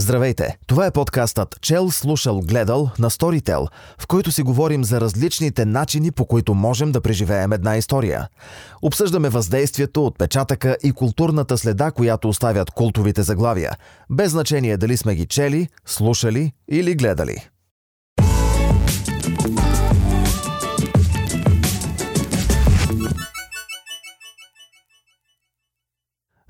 Здравейте! 0.00 0.58
Това 0.66 0.86
е 0.86 0.90
подкастът 0.90 1.58
Чел, 1.60 1.90
слушал, 1.90 2.40
гледал 2.40 2.90
на 2.98 3.10
Storytel, 3.10 3.66
в 3.98 4.06
който 4.06 4.32
си 4.32 4.42
говорим 4.42 4.84
за 4.84 5.00
различните 5.00 5.64
начини, 5.64 6.10
по 6.10 6.26
които 6.26 6.54
можем 6.54 6.92
да 6.92 7.00
преживеем 7.00 7.52
една 7.52 7.76
история. 7.76 8.28
Обсъждаме 8.82 9.28
въздействието, 9.28 10.06
отпечатъка 10.06 10.76
и 10.82 10.92
културната 10.92 11.58
следа, 11.58 11.90
която 11.90 12.28
оставят 12.28 12.70
култовите 12.70 13.22
заглавия, 13.22 13.72
без 14.10 14.30
значение 14.30 14.76
дали 14.76 14.96
сме 14.96 15.14
ги 15.14 15.26
чели, 15.26 15.68
слушали 15.86 16.52
или 16.68 16.94
гледали. 16.94 17.48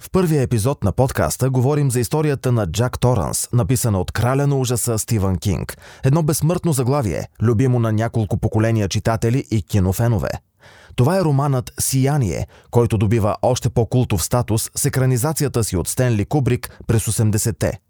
В 0.08 0.10
първия 0.10 0.42
епизод 0.42 0.84
на 0.84 0.92
подкаста 0.92 1.50
говорим 1.50 1.90
за 1.90 2.00
историята 2.00 2.52
на 2.52 2.66
Джак 2.66 3.00
Торанс, 3.00 3.48
написана 3.52 4.00
от 4.00 4.12
краля 4.12 4.46
на 4.46 4.56
ужаса 4.56 4.98
Стивън 4.98 5.38
Кинг. 5.38 5.78
Едно 6.04 6.22
безсмъртно 6.22 6.72
заглавие, 6.72 7.28
любимо 7.42 7.78
на 7.78 7.92
няколко 7.92 8.36
поколения 8.36 8.88
читатели 8.88 9.44
и 9.50 9.62
кинофенове. 9.62 10.28
Това 10.96 11.18
е 11.18 11.20
романът 11.24 11.72
Сияние, 11.80 12.46
който 12.70 12.98
добива 12.98 13.36
още 13.42 13.68
по-култов 13.70 14.24
статус 14.24 14.70
с 14.74 14.84
екранизацията 14.84 15.64
си 15.64 15.76
от 15.76 15.88
Стенли 15.88 16.24
Кубрик 16.24 16.80
през 16.86 17.06
80-те. 17.06 17.80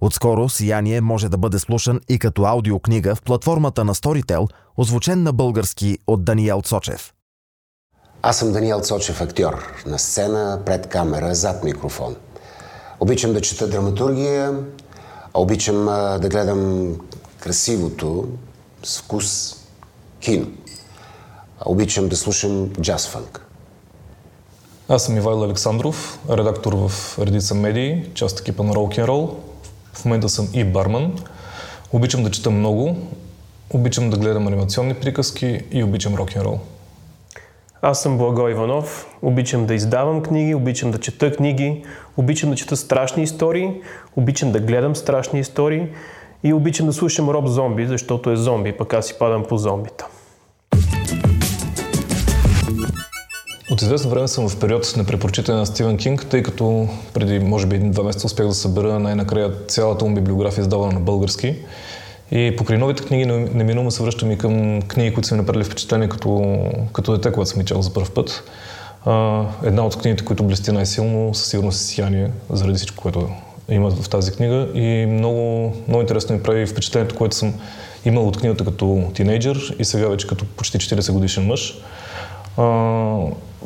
Отскоро 0.00 0.48
Сияние 0.48 1.00
може 1.00 1.28
да 1.28 1.38
бъде 1.38 1.58
слушан 1.58 2.00
и 2.08 2.18
като 2.18 2.44
аудиокнига 2.44 3.14
в 3.14 3.22
платформата 3.22 3.84
на 3.84 3.94
Storytel, 3.94 4.48
озвучен 4.76 5.22
на 5.22 5.32
български 5.32 5.98
от 6.06 6.24
Даниел 6.24 6.62
Цочев– 6.62 7.12
аз 8.22 8.38
съм 8.38 8.52
Даниел 8.52 8.80
Цочев, 8.80 9.20
актьор. 9.20 9.82
На 9.86 9.98
сцена, 9.98 10.60
пред 10.66 10.86
камера, 10.86 11.34
зад 11.34 11.64
микрофон. 11.64 12.16
Обичам 13.00 13.32
да 13.32 13.40
чета 13.40 13.68
драматургия, 13.68 14.54
обичам 15.34 15.84
да 16.20 16.28
гледам 16.28 16.94
красивото, 17.40 18.28
с 18.82 18.98
вкус 18.98 19.56
кино. 20.20 20.46
Обичам 21.64 22.08
да 22.08 22.16
слушам 22.16 22.70
джаз 22.80 23.08
фанк. 23.08 23.44
Аз 24.88 25.04
съм 25.04 25.16
Ивайло 25.16 25.44
Александров, 25.44 26.18
редактор 26.30 26.72
в 26.72 27.18
редица 27.18 27.54
медии, 27.54 28.10
част 28.14 28.40
екипа 28.40 28.62
на 28.62 28.72
Roll. 28.74 29.34
В 29.92 30.04
момента 30.04 30.28
съм 30.28 30.48
и 30.52 30.64
барман. 30.64 31.18
Обичам 31.92 32.24
да 32.24 32.30
чета 32.30 32.50
много, 32.50 32.96
обичам 33.70 34.10
да 34.10 34.16
гледам 34.16 34.46
анимационни 34.46 34.94
приказки 34.94 35.64
и 35.70 35.84
обичам 35.84 36.14
рок-н-рол. 36.14 36.60
Аз 37.82 38.02
съм 38.02 38.18
Благо 38.18 38.48
Иванов, 38.48 39.06
обичам 39.22 39.66
да 39.66 39.74
издавам 39.74 40.22
книги, 40.22 40.54
обичам 40.54 40.90
да 40.90 40.98
чета 40.98 41.32
книги, 41.32 41.84
обичам 42.16 42.50
да 42.50 42.56
чета 42.56 42.76
страшни 42.76 43.22
истории, 43.22 43.70
обичам 44.16 44.52
да 44.52 44.60
гледам 44.60 44.96
страшни 44.96 45.40
истории 45.40 45.86
и 46.44 46.52
обичам 46.52 46.86
да 46.86 46.92
слушам 46.92 47.30
Роб 47.30 47.46
Зомби, 47.46 47.86
защото 47.86 48.30
е 48.30 48.36
зомби, 48.36 48.72
пък 48.72 48.94
аз 48.94 49.06
си 49.06 49.14
падам 49.18 49.44
по 49.48 49.58
зомбита. 49.58 50.06
От 53.70 53.82
известно 53.82 54.10
време 54.10 54.28
съм 54.28 54.48
в 54.48 54.60
период 54.60 54.94
на 54.96 55.04
препрочитане 55.04 55.58
на 55.58 55.66
Стивен 55.66 55.96
Кинг, 55.96 56.26
тъй 56.26 56.42
като 56.42 56.88
преди, 57.14 57.38
може 57.38 57.66
би, 57.66 57.76
един-два 57.76 58.04
месеца 58.04 58.26
успях 58.26 58.46
да 58.46 58.54
събера 58.54 58.98
най-накрая 58.98 59.52
цялата 59.68 60.04
му 60.04 60.14
библиография, 60.14 60.62
издавана 60.62 60.92
на 60.92 61.00
български. 61.00 61.56
И 62.32 62.54
покрай 62.56 62.78
новите 62.78 63.04
книги 63.04 63.26
неминуемо 63.26 63.90
се 63.90 64.02
връщам 64.02 64.30
и 64.30 64.38
към 64.38 64.82
книги, 64.82 65.14
които 65.14 65.28
са 65.28 65.34
ми 65.34 65.40
направили 65.40 65.64
впечатление 65.64 66.08
като, 66.08 66.60
като 66.92 67.12
дете, 67.12 67.32
когато 67.32 67.50
съм 67.50 67.60
ги 67.60 67.66
чел 67.66 67.82
за 67.82 67.92
първ 67.92 68.10
път. 68.14 68.50
А, 69.06 69.44
една 69.64 69.86
от 69.86 69.96
книгите, 69.96 70.24
които 70.24 70.44
блести 70.44 70.72
най-силно, 70.72 71.34
със 71.34 71.46
сигурност 71.46 71.80
е 71.80 71.84
Сияние, 71.84 72.30
заради 72.50 72.78
всичко, 72.78 73.02
което 73.02 73.28
има 73.68 73.90
в 73.90 74.08
тази 74.08 74.32
книга. 74.32 74.68
И 74.74 75.06
много, 75.06 75.74
много 75.88 76.00
интересно 76.00 76.34
ми 76.34 76.42
прави 76.42 76.66
впечатлението, 76.66 77.14
което 77.14 77.36
съм 77.36 77.54
имал 78.04 78.28
от 78.28 78.38
книгата 78.38 78.64
като 78.64 79.10
тинейджър 79.14 79.76
и 79.78 79.84
сега 79.84 80.08
вече 80.08 80.26
като 80.26 80.44
почти 80.44 80.78
40 80.78 81.12
годишен 81.12 81.46
мъж. 81.46 81.78
А, 82.56 82.64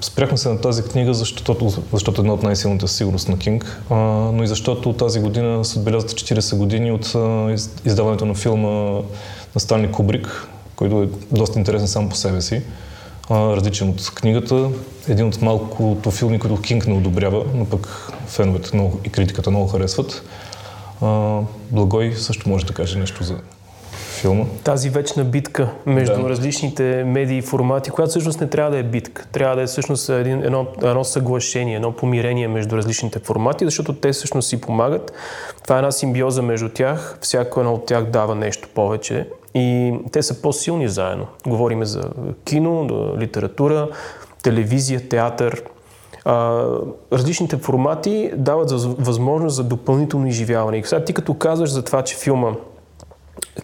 спряхме 0.01 0.39
се 0.39 0.49
на 0.49 0.61
тази 0.61 0.83
книга, 0.83 1.15
защото, 1.15 1.73
защото 1.93 2.21
е 2.21 2.23
една 2.23 2.35
от 2.35 2.43
най-силните 2.43 2.89
сигурност 2.89 3.29
на 3.29 3.39
Кинг, 3.39 3.83
а, 3.91 3.95
но 4.33 4.43
и 4.43 4.47
защото 4.47 4.93
тази 4.93 5.21
година 5.21 5.65
се 5.65 5.79
отбелязват 5.79 6.13
40 6.13 6.57
години 6.57 6.93
от 6.93 7.15
а, 7.15 7.57
издаването 7.85 8.27
на 8.27 8.35
филма 8.35 9.01
на 9.55 9.61
Станли 9.61 9.93
Кубрик, 9.93 10.49
който 10.77 11.03
е 11.03 11.09
доста 11.37 11.59
интересен 11.59 11.89
сам 11.89 12.09
по 12.09 12.17
себе 12.17 12.41
си, 12.41 12.63
а, 13.31 13.35
различен 13.57 13.89
от 13.89 14.13
книгата. 14.15 14.69
Един 15.09 15.27
от 15.27 15.43
малкото 15.43 16.11
филми, 16.11 16.39
които 16.39 16.61
Кинг 16.61 16.87
не 16.87 16.95
одобрява, 16.95 17.45
но 17.55 17.65
пък 17.65 18.13
феновете 18.27 18.71
много, 18.75 19.01
и 19.05 19.09
критиката 19.09 19.51
много 19.51 19.69
харесват. 19.69 20.23
А, 21.03 21.41
Благой 21.71 22.15
също 22.17 22.49
може 22.49 22.67
да 22.67 22.73
каже 22.73 22.99
нещо 22.99 23.25
за 23.25 23.37
филма. 24.23 24.45
Тази 24.65 24.91
вечна 24.91 25.25
битка 25.25 25.71
между 25.87 26.23
да. 26.23 26.29
различните 26.29 27.05
медии 27.07 27.39
и 27.39 27.43
формати, 27.43 27.91
която 27.91 28.11
всъщност 28.11 28.41
не 28.41 28.47
трябва 28.47 28.71
да 28.71 28.79
е 28.79 28.83
битка. 28.83 29.27
Трябва 29.33 29.57
да 29.57 29.63
е 29.63 29.67
всъщност 29.67 30.09
един, 30.09 30.45
едно, 30.45 30.67
едно 30.83 31.05
съглашение, 31.05 31.77
едно 31.77 31.93
помирение 31.93 32.49
между 32.49 32.77
различните 32.77 33.19
формати, 33.19 33.65
защото 33.65 33.93
те 33.93 34.13
всъщност 34.13 34.49
си 34.49 34.61
помагат. 34.61 35.13
Това 35.63 35.77
е 35.77 35.79
една 35.79 35.93
симбиоза 35.93 36.43
между 36.43 36.69
тях. 36.69 37.19
Всяко 37.21 37.61
едно 37.61 37.75
от 37.75 37.87
тях 37.87 38.05
дава 38.05 38.35
нещо 38.35 38.69
повече. 38.75 39.29
И 39.55 39.95
те 40.13 40.23
са 40.23 40.43
по-силни 40.43 40.89
заедно. 40.89 41.27
Говориме 41.47 41.85
за 41.85 42.03
кино, 42.45 42.89
литература, 43.19 43.89
телевизия, 44.43 45.09
театър, 45.09 45.63
а, 46.25 46.67
различните 47.13 47.57
формати 47.57 48.31
дават 48.37 48.71
възможност 48.99 49.57
за 49.57 49.65
допълнително 49.65 50.27
изживяване. 50.27 50.79
И 50.79 50.85
сега 50.85 51.05
ти 51.05 51.13
като 51.13 51.35
казваш 51.35 51.71
за 51.71 51.85
това, 51.85 52.03
че 52.03 52.17
филма 52.17 52.53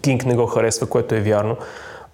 Кинг 0.03 0.25
не 0.25 0.37
го 0.37 0.47
харесва, 0.47 0.87
което 0.87 1.15
е 1.15 1.21
вярно. 1.21 1.57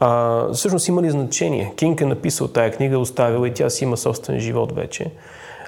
А, 0.00 0.48
всъщност 0.52 0.88
има 0.88 1.02
ли 1.02 1.10
значение? 1.10 1.72
Кинг 1.76 2.00
е 2.00 2.06
написал 2.06 2.48
тая 2.48 2.70
книга, 2.70 2.98
оставил 2.98 3.46
и 3.46 3.54
тя 3.54 3.70
си 3.70 3.84
има 3.84 3.96
собствен 3.96 4.40
живот 4.40 4.72
вече. 4.72 5.10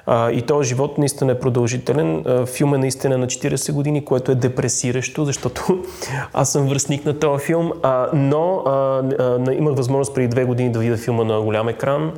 А, 0.05 0.31
и 0.31 0.41
този 0.41 0.69
живот 0.69 0.97
наистина 0.97 1.31
е 1.31 1.39
продължителен. 1.39 2.23
А, 2.25 2.45
филм 2.45 2.75
е 2.75 2.77
наистина 2.77 3.17
на 3.17 3.27
40 3.27 3.71
години, 3.71 4.05
което 4.05 4.31
е 4.31 4.35
депресиращо, 4.35 5.25
защото 5.25 5.83
аз 6.33 6.51
съм 6.51 6.67
връзник 6.67 7.05
на 7.05 7.19
този 7.19 7.45
филм, 7.45 7.71
а, 7.83 8.07
но 8.13 8.63
а, 8.65 8.71
а, 9.19 9.53
имах 9.53 9.75
възможност 9.75 10.15
преди 10.15 10.27
две 10.27 10.45
години 10.45 10.71
да 10.71 10.79
видя 10.79 10.97
филма 10.97 11.23
на 11.23 11.41
голям 11.41 11.69
екран. 11.69 12.13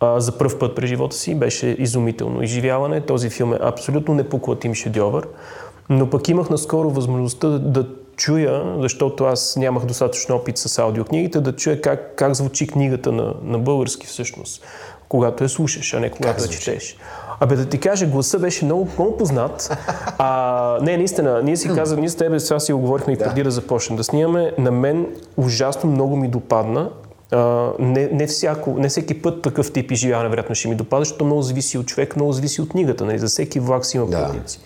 А, 0.00 0.20
за 0.20 0.38
първ 0.38 0.58
път 0.58 0.76
през 0.76 0.88
живота 0.88 1.16
си 1.16 1.34
беше 1.34 1.76
изумително 1.78 2.42
изживяване. 2.42 3.00
Този 3.00 3.30
филм 3.30 3.52
е 3.52 3.58
абсолютно 3.60 4.14
непоклатим 4.14 4.74
шедьовър. 4.74 5.28
Но 5.88 6.10
пък 6.10 6.28
имах 6.28 6.50
наскоро 6.50 6.90
възможността 6.90 7.48
да, 7.48 7.58
да 7.58 7.86
чуя, 8.20 8.76
защото 8.78 9.24
аз 9.24 9.56
нямах 9.56 9.84
достатъчно 9.84 10.36
опит 10.36 10.58
с 10.58 10.78
аудиокнигите, 10.78 11.40
да 11.40 11.56
чуя 11.56 11.80
как, 11.80 12.14
как 12.16 12.34
звучи 12.34 12.66
книгата 12.66 13.12
на, 13.12 13.34
на 13.42 13.58
български 13.58 14.06
всъщност, 14.06 14.62
когато 15.08 15.44
я 15.44 15.48
слушаш, 15.48 15.94
а 15.94 16.00
не 16.00 16.10
когато 16.10 16.42
я 16.42 16.48
четеш. 16.48 16.96
Абе 17.40 17.56
да 17.56 17.66
ти 17.66 17.80
кажа, 17.80 18.06
гласа 18.06 18.38
беше 18.38 18.64
много, 18.64 18.88
много 18.98 19.16
познат. 19.16 19.78
А, 20.18 20.78
не, 20.82 20.96
наистина, 20.96 21.42
ние 21.42 21.56
си 21.56 21.68
казахме, 21.68 22.00
ние 22.00 22.08
с 22.08 22.16
тебе 22.16 22.40
сега 22.40 22.60
си 22.60 22.72
оговорихме 22.72 23.12
и 23.12 23.16
да. 23.16 23.24
преди 23.24 23.42
да 23.42 23.50
започнем 23.50 23.96
да 23.96 24.04
снимаме. 24.04 24.52
На 24.58 24.70
мен 24.70 25.06
ужасно 25.36 25.90
много 25.90 26.16
ми 26.16 26.28
допадна. 26.28 26.90
А, 27.30 27.70
не, 27.78 28.08
не, 28.12 28.26
всяко, 28.26 28.70
не 28.70 28.88
всеки 28.88 29.22
път 29.22 29.42
такъв 29.42 29.72
тип 29.72 29.90
изживяване 29.90 30.28
вероятно 30.28 30.54
ще 30.54 30.68
ми 30.68 30.74
допада, 30.74 31.00
защото 31.00 31.24
много 31.24 31.42
зависи 31.42 31.78
от 31.78 31.86
човек, 31.86 32.16
много 32.16 32.32
зависи 32.32 32.60
от 32.60 32.68
книгата. 32.68 33.04
Нали? 33.04 33.18
За 33.18 33.26
всеки 33.26 33.60
влак 33.60 33.86
си 33.86 33.96
има 33.96 34.06
да. 34.06 34.26
пътници. 34.26 34.60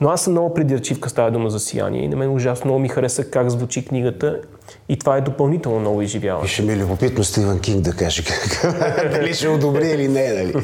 Но 0.00 0.08
аз 0.08 0.22
съм 0.22 0.32
много 0.32 0.54
придирчив, 0.54 0.98
става 1.06 1.30
дума 1.30 1.50
за 1.50 1.60
сияние 1.60 2.02
и 2.02 2.08
на 2.08 2.16
мен 2.16 2.30
ужасно 2.30 2.64
много 2.64 2.80
ми 2.80 2.88
хареса 2.88 3.24
как 3.24 3.50
звучи 3.50 3.84
книгата 3.84 4.40
и 4.88 4.98
това 4.98 5.16
е 5.16 5.20
допълнително 5.20 5.80
много 5.80 6.02
изживяване. 6.02 6.48
Ще 6.48 6.62
ми 6.62 6.72
е 6.72 6.76
любопитно 6.76 7.24
Стивен 7.24 7.60
Кинг 7.60 7.80
да 7.80 7.92
каже 7.92 8.22
дали 9.12 9.34
ще 9.34 9.48
одобри 9.48 9.88
или 9.88 10.08
не. 10.08 10.32
Нали? 10.32 10.54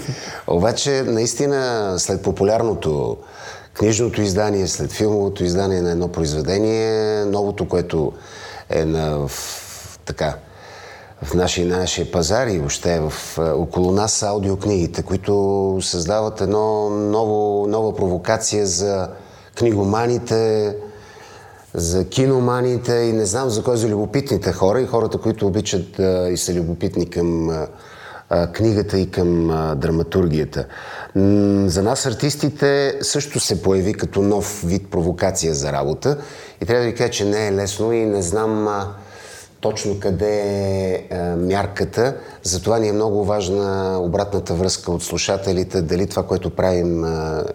Обаче, 0.46 1.02
наистина, 1.06 1.94
след 1.98 2.22
популярното 2.22 3.16
книжното 3.74 4.22
издание, 4.22 4.66
след 4.66 4.92
филмовото 4.92 5.44
издание 5.44 5.82
на 5.82 5.90
едно 5.90 6.08
произведение, 6.08 7.24
новото, 7.24 7.68
което 7.68 8.12
е 8.70 8.84
на, 8.84 9.28
така, 10.04 10.34
в 11.22 11.34
нашия, 11.34 11.66
нашия 11.66 12.10
пазар 12.10 12.46
и 12.46 12.58
въобще 12.58 13.00
в, 13.00 13.38
около 13.38 13.92
нас 13.92 14.12
са 14.12 14.26
аудиокнигите, 14.26 15.02
които 15.02 15.78
създават 15.82 16.40
едно 16.40 16.90
ново, 16.90 17.66
нова 17.66 17.96
провокация 17.96 18.66
за 18.66 19.08
книгоманите, 19.58 20.76
за 21.74 22.04
киноманите 22.08 22.94
и 22.94 23.12
не 23.12 23.26
знам 23.26 23.50
за 23.50 23.62
кой 23.62 23.76
за 23.76 23.88
любопитните 23.88 24.52
хора 24.52 24.80
и 24.80 24.86
хората, 24.86 25.18
които 25.18 25.46
обичат 25.46 25.98
а, 25.98 26.28
и 26.30 26.36
са 26.36 26.54
любопитни 26.54 27.10
към 27.10 27.50
а, 27.50 28.52
книгата 28.52 28.98
и 28.98 29.10
към 29.10 29.50
а, 29.50 29.74
драматургията. 29.74 30.66
М- 31.14 31.68
за 31.68 31.82
нас 31.82 32.06
артистите 32.06 32.98
също 33.02 33.40
се 33.40 33.62
появи 33.62 33.94
като 33.94 34.22
нов 34.22 34.62
вид 34.64 34.90
провокация 34.90 35.54
за 35.54 35.72
работа 35.72 36.18
и 36.60 36.66
трябва 36.66 36.84
да 36.84 36.90
ви 36.90 36.96
кажа, 36.96 37.10
че 37.10 37.24
не 37.24 37.46
е 37.46 37.52
лесно 37.52 37.92
и 37.92 38.06
не 38.06 38.22
знам 38.22 38.68
а, 38.68 38.94
точно 39.60 40.00
къде 40.00 40.40
е, 40.40 41.06
е 41.10 41.18
мярката. 41.36 42.16
Затова 42.42 42.78
ни 42.78 42.88
е 42.88 42.92
много 42.92 43.24
важна 43.24 43.98
обратната 44.00 44.54
връзка 44.54 44.92
от 44.92 45.02
слушателите, 45.02 45.82
дали 45.82 46.06
това, 46.06 46.26
което 46.26 46.50
правим 46.50 47.04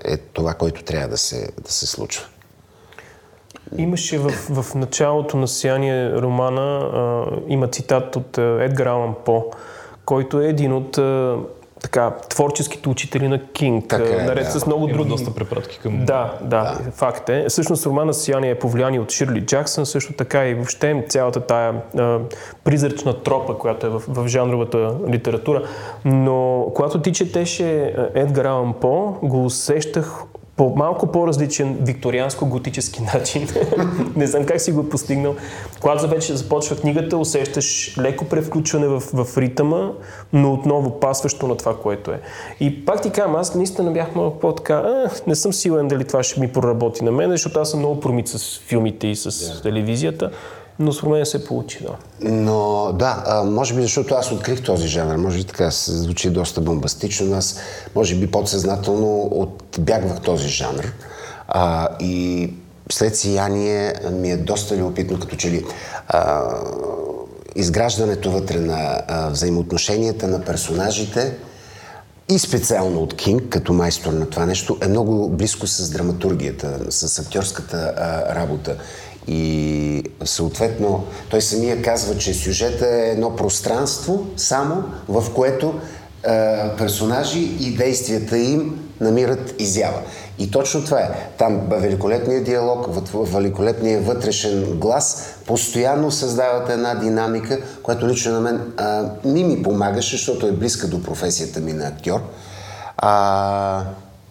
е 0.05 0.17
това, 0.17 0.53
което 0.53 0.83
трябва 0.83 1.07
да 1.07 1.17
се, 1.17 1.49
да 1.63 1.71
се 1.71 1.87
случва. 1.87 2.25
Имаше 3.77 4.17
в, 4.17 4.29
в 4.29 4.75
началото 4.75 5.37
на 5.37 5.47
сияние 5.47 6.11
романа, 6.11 6.77
а, 6.77 7.25
има 7.47 7.67
цитат 7.67 8.15
от 8.15 8.37
Едгар 8.37 8.85
Алан 8.85 9.15
По, 9.25 9.45
който 10.05 10.41
е 10.41 10.47
един 10.47 10.73
от 10.73 10.99
така, 11.85 12.11
творческите 12.29 12.89
учители 12.89 13.27
на 13.27 13.47
Кинг, 13.47 13.87
така 13.87 14.23
е, 14.23 14.25
наред 14.25 14.43
да. 14.43 14.59
с 14.59 14.65
много 14.65 14.87
Има 14.87 14.93
други. 14.93 15.09
доста 15.09 15.33
препратки 15.33 15.79
към... 15.79 16.05
Да, 16.05 16.37
да, 16.41 16.47
да, 16.47 16.91
факт 16.91 17.29
е. 17.29 17.45
Всъщност 17.49 17.85
романа 17.85 18.13
Сияние 18.13 18.49
е 18.49 18.59
повлияни 18.59 18.99
от 18.99 19.11
Ширли 19.11 19.41
Джаксън, 19.41 19.85
също 19.85 20.13
така 20.13 20.47
и 20.47 20.53
въобще 20.53 21.05
цялата 21.09 21.39
тая 21.39 21.81
а, 21.97 22.19
призрачна 22.63 23.23
тропа, 23.23 23.57
която 23.57 23.87
е 23.87 23.89
в, 23.89 24.03
в 24.07 24.27
жанровата 24.27 24.95
литература. 25.09 25.63
Но 26.05 26.67
когато 26.75 27.01
ти 27.01 27.13
четеше 27.13 27.95
Едгар 28.15 28.45
Алан 28.45 28.73
По, 28.73 29.15
го 29.23 29.45
усещах 29.45 30.23
по 30.57 30.73
малко 30.75 31.07
по-различен 31.07 31.77
викторианско-готически 31.77 33.13
начин. 33.13 33.47
Не 34.15 34.27
знам 34.27 34.45
как 34.45 34.61
си 34.61 34.71
го 34.71 34.81
е 34.81 34.89
постигнал. 34.89 35.35
Когато 35.81 36.07
вече 36.07 36.35
започва 36.35 36.75
книгата, 36.75 37.17
усещаш 37.17 37.97
леко 37.97 38.25
превключване 38.25 38.87
в, 38.87 38.99
в 39.13 39.37
ритъма, 39.37 39.91
но 40.33 40.53
отново 40.53 40.99
пасващо 40.99 41.47
на 41.47 41.57
това, 41.57 41.77
което 41.77 42.11
е. 42.11 42.21
И 42.59 42.85
пак 42.85 43.01
ти 43.01 43.09
казвам, 43.09 43.35
аз 43.35 43.55
наистина 43.55 43.91
бях 43.91 44.15
малко 44.15 44.39
по-така, 44.39 44.73
а, 44.73 45.09
не 45.27 45.35
съм 45.35 45.53
сигурен 45.53 45.87
дали 45.87 46.03
това 46.03 46.23
ще 46.23 46.39
ми 46.39 46.53
проработи 46.53 47.03
на 47.03 47.11
мен, 47.11 47.31
защото 47.31 47.59
аз 47.59 47.71
съм 47.71 47.79
много 47.79 47.99
промит 47.99 48.27
с 48.27 48.59
филмите 48.59 49.07
и 49.07 49.15
с 49.15 49.61
телевизията, 49.61 50.31
но 50.79 50.93
според 50.93 51.11
мен 51.11 51.25
се 51.25 51.45
получи, 51.45 51.83
да. 51.83 51.95
Но 52.29 52.91
да, 52.93 53.23
а, 53.25 53.43
може 53.43 53.73
би 53.73 53.81
защото 53.81 54.15
аз 54.15 54.31
открих 54.31 54.63
този 54.63 54.87
жанр, 54.87 55.15
може 55.15 55.37
би 55.37 55.43
така 55.43 55.71
се 55.71 55.91
звучи 55.91 56.29
доста 56.29 56.61
бомбастично, 56.61 57.27
но 57.27 57.35
аз 57.35 57.59
може 57.95 58.15
би 58.15 58.31
подсъзнателно 58.31 59.29
отбягвах 59.31 60.21
този 60.21 60.47
жанр 60.47 60.93
а, 61.47 61.87
и 61.99 62.53
след 62.91 63.17
сияние 63.17 63.93
ми 64.11 64.31
е 64.31 64.37
доста 64.37 64.77
любопитно, 64.77 65.19
като 65.19 65.35
че 65.35 65.51
ли 65.51 65.65
а, 66.07 66.41
изграждането 67.55 68.31
вътре 68.31 68.59
на 68.59 69.01
а, 69.07 69.29
взаимоотношенията 69.29 70.27
на 70.27 70.41
персонажите 70.41 71.33
и 72.29 72.39
специално 72.39 73.01
от 73.01 73.15
Кинг, 73.15 73.43
като 73.49 73.73
майстор 73.73 74.13
на 74.13 74.29
това 74.29 74.45
нещо, 74.45 74.77
е 74.81 74.87
много 74.87 75.29
близко 75.29 75.67
с 75.67 75.89
драматургията, 75.89 76.79
с 76.89 77.19
актьорската 77.19 77.93
а, 77.97 78.35
работа. 78.35 78.77
И 79.27 80.03
съответно, 80.25 81.03
той 81.29 81.41
самия 81.41 81.81
казва, 81.81 82.17
че 82.17 82.33
сюжета 82.33 82.87
е 82.87 83.09
едно 83.09 83.35
пространство 83.35 84.25
само, 84.37 84.83
в 85.07 85.33
което 85.33 85.73
а, 86.25 86.75
персонажи 86.77 87.39
и 87.39 87.75
действията 87.75 88.37
им 88.37 88.85
намират 89.01 89.55
изява. 89.59 89.99
И 90.39 90.51
точно 90.51 90.85
това 90.85 90.99
е. 90.99 91.09
Там 91.37 91.61
великолепният 91.69 92.43
диалог, 92.43 92.87
великолепният 93.13 94.05
вътрешен 94.05 94.63
глас 94.63 95.35
постоянно 95.45 96.11
създават 96.11 96.69
една 96.69 96.95
динамика, 96.95 97.59
която 97.83 98.07
лично 98.07 98.31
на 98.31 98.39
мен 98.39 98.73
а, 98.77 99.09
не 99.25 99.43
ми 99.43 99.63
помагаше, 99.63 100.15
защото 100.15 100.47
е 100.47 100.51
близка 100.51 100.87
до 100.87 101.03
професията 101.03 101.59
ми 101.59 101.73
на 101.73 101.87
актьор. 101.87 102.19
А, 102.97 103.83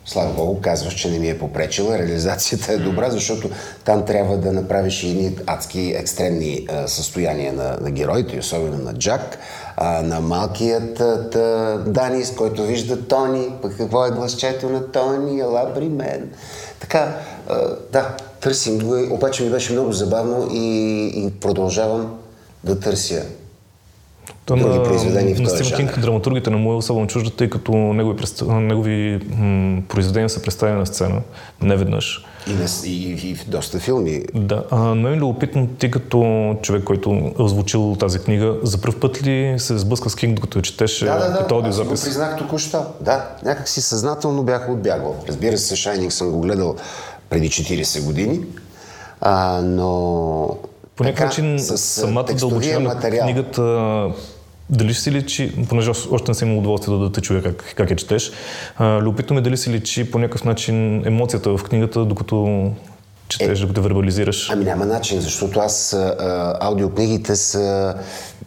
слава 0.04 0.32
Богу, 0.32 0.60
казваш, 0.60 0.94
че 0.94 1.10
не 1.10 1.18
ми 1.18 1.28
е 1.28 1.38
попречила. 1.38 1.98
Реализацията 1.98 2.72
е 2.72 2.76
добра, 2.76 3.10
защото 3.10 3.50
там 3.84 4.04
трябва 4.04 4.36
да 4.36 4.52
направиш 4.52 5.02
и 5.02 5.10
едни 5.10 5.36
адски 5.46 5.94
екстремни 5.96 6.66
а, 6.68 6.88
състояния 6.88 7.52
на, 7.52 7.78
на 7.80 7.90
героите, 7.90 8.38
особено 8.38 8.84
на 8.84 8.94
Джак, 8.94 9.38
а, 9.76 10.02
на 10.02 10.20
малкият 10.20 11.00
а, 11.00 11.82
Данис, 11.86 12.34
който 12.34 12.62
вижда 12.62 13.08
Тони, 13.08 13.48
пък 13.62 13.76
какво 13.76 14.06
е 14.06 14.10
гласчето 14.10 14.68
на 14.68 14.92
Тони, 14.92 15.40
ела 15.40 15.74
при 15.74 15.88
мен. 15.88 16.30
Така, 16.80 17.16
а, 17.48 17.76
да, 17.92 18.16
търсим 18.40 18.78
го, 18.78 19.14
обаче 19.14 19.44
ми 19.44 19.50
беше 19.50 19.72
много 19.72 19.92
забавно 19.92 20.48
и, 20.52 21.06
и 21.06 21.30
продължавам 21.30 22.18
да 22.64 22.80
търся 22.80 23.22
То 24.44 24.56
други 24.56 24.78
на, 24.78 24.82
произведения 24.82 25.36
в 25.36 25.40
на 25.40 25.48
този 25.48 25.64
жанр. 25.64 25.90
драматургите 25.98 26.50
не 26.50 26.56
му 26.56 26.72
е 26.72 26.76
особено 26.76 27.06
чужда, 27.06 27.30
тъй 27.30 27.50
като 27.50 27.72
негови, 27.72 28.16
негови 28.42 29.20
м- 29.30 29.82
произведения 29.88 30.28
са 30.28 30.42
представени 30.42 30.78
на 30.78 30.86
сцена, 30.86 31.20
не 31.62 31.76
веднъж. 31.76 32.24
И, 32.46 32.52
на, 32.52 32.64
и, 32.86 33.30
и, 33.30 33.34
в 33.34 33.48
доста 33.48 33.78
филми. 33.78 34.22
Да, 34.34 34.64
а, 34.70 34.76
но 34.78 35.08
е 35.08 35.16
любопитно 35.16 35.66
ти 35.68 35.90
като 35.90 36.24
човек, 36.62 36.84
който 36.84 37.10
е 37.10 37.42
озвучил 37.42 37.96
тази 38.00 38.18
книга, 38.18 38.56
за 38.62 38.80
първ 38.80 39.00
път 39.00 39.22
ли 39.22 39.54
се 39.58 39.78
сблъска 39.78 40.10
с 40.10 40.14
Кинг, 40.14 40.34
докато 40.34 40.58
я 40.58 40.62
четеше 40.62 41.04
Да, 41.04 41.14
да, 41.14 41.18
да. 41.20 41.38
като 41.38 41.42
Аз 41.44 41.48
го 41.50 41.54
аудиозапис? 41.56 42.04
признах 42.04 42.38
току-що. 42.38 42.84
Да, 43.00 43.28
някак 43.44 43.68
си 43.68 43.82
съзнателно 43.82 44.42
бях 44.42 44.68
отбягвал. 44.70 45.16
Разбира 45.28 45.58
се, 45.58 45.76
Шайнинг 45.76 46.12
съм 46.12 46.30
го 46.30 46.40
гледал 46.40 46.76
преди 47.30 47.48
40 47.48 48.04
години, 48.04 48.40
а, 49.20 49.60
но... 49.62 50.48
По 50.96 51.04
някакъв 51.04 51.24
начин 51.24 51.58
с, 51.58 51.78
самата 51.78 52.24
дълбочина 52.24 52.80
на 52.80 53.00
книгата 53.00 53.62
дали 54.70 54.94
си 54.94 55.12
личи, 55.12 55.66
понеже 55.68 55.90
още 55.90 56.30
не 56.30 56.34
съм 56.34 56.48
имал 56.48 56.58
удоволствие 56.58 56.94
да, 56.94 57.00
да 57.00 57.12
те 57.12 57.20
чуя 57.20 57.42
как, 57.42 57.74
как 57.76 57.90
я 57.90 57.96
четеш, 57.96 58.32
а, 58.76 59.00
любопитно 59.00 59.34
ми 59.34 59.38
е 59.38 59.42
дали 59.42 59.56
си 59.56 59.70
личи 59.70 60.10
по 60.10 60.18
някакъв 60.18 60.44
начин 60.44 61.06
емоцията 61.06 61.56
в 61.56 61.64
книгата, 61.64 62.04
докато 62.04 62.70
четеш, 63.28 63.60
докато 63.60 63.82
вербализираш. 63.82 64.50
Ами 64.50 64.64
няма 64.64 64.86
начин, 64.86 65.20
защото 65.20 65.60
аз 65.60 65.92
а, 65.92 66.58
аудиокнигите 66.60 67.36
са 67.36 67.94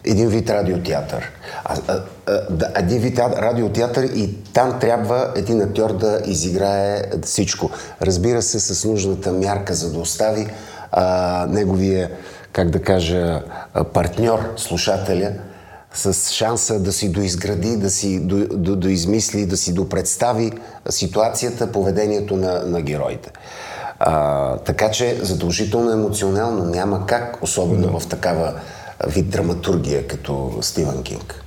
един 0.04 0.30
вид 0.30 0.50
радиотеатър. 0.50 1.32
А, 1.66 1.76
а, 1.88 2.02
да, 2.50 2.72
един 2.76 3.00
вид 3.00 3.18
ад- 3.18 3.40
радиотеатър 3.40 4.04
и 4.04 4.34
там 4.54 4.80
трябва 4.80 5.32
един 5.36 5.62
актьор 5.62 5.98
да 5.98 6.22
изиграе 6.26 7.02
всичко. 7.24 7.70
Разбира 8.02 8.42
се, 8.42 8.60
с 8.60 8.86
нужната 8.86 9.32
мярка, 9.32 9.74
за 9.74 9.92
да 9.94 10.00
остави 10.00 10.48
а, 10.92 11.46
неговия, 11.50 12.10
как 12.58 12.70
да 12.70 12.82
кажа, 12.82 13.42
партньор, 13.94 14.40
слушателя, 14.56 15.32
с 15.94 16.32
шанса 16.34 16.80
да 16.80 16.92
си 16.92 17.12
доизгради, 17.12 17.78
да 17.78 17.90
си 17.90 18.20
до, 18.20 18.48
до, 18.48 18.76
доизмисли, 18.76 19.46
да 19.46 19.58
си 19.58 19.74
допредстави 19.74 20.52
ситуацията, 20.90 21.72
поведението 21.72 22.36
на, 22.36 22.62
на 22.66 22.82
героите. 22.82 23.32
А, 24.00 24.58
така 24.58 24.92
че 24.92 25.20
задължително 25.22 25.92
емоционално 25.92 26.66
няма 26.66 27.06
как, 27.06 27.38
особено 27.42 28.00
в 28.00 28.08
такава 28.08 28.54
вид 29.08 29.30
драматургия, 29.30 30.08
като 30.08 30.58
Стивън 30.62 31.04
Кинг. 31.04 31.44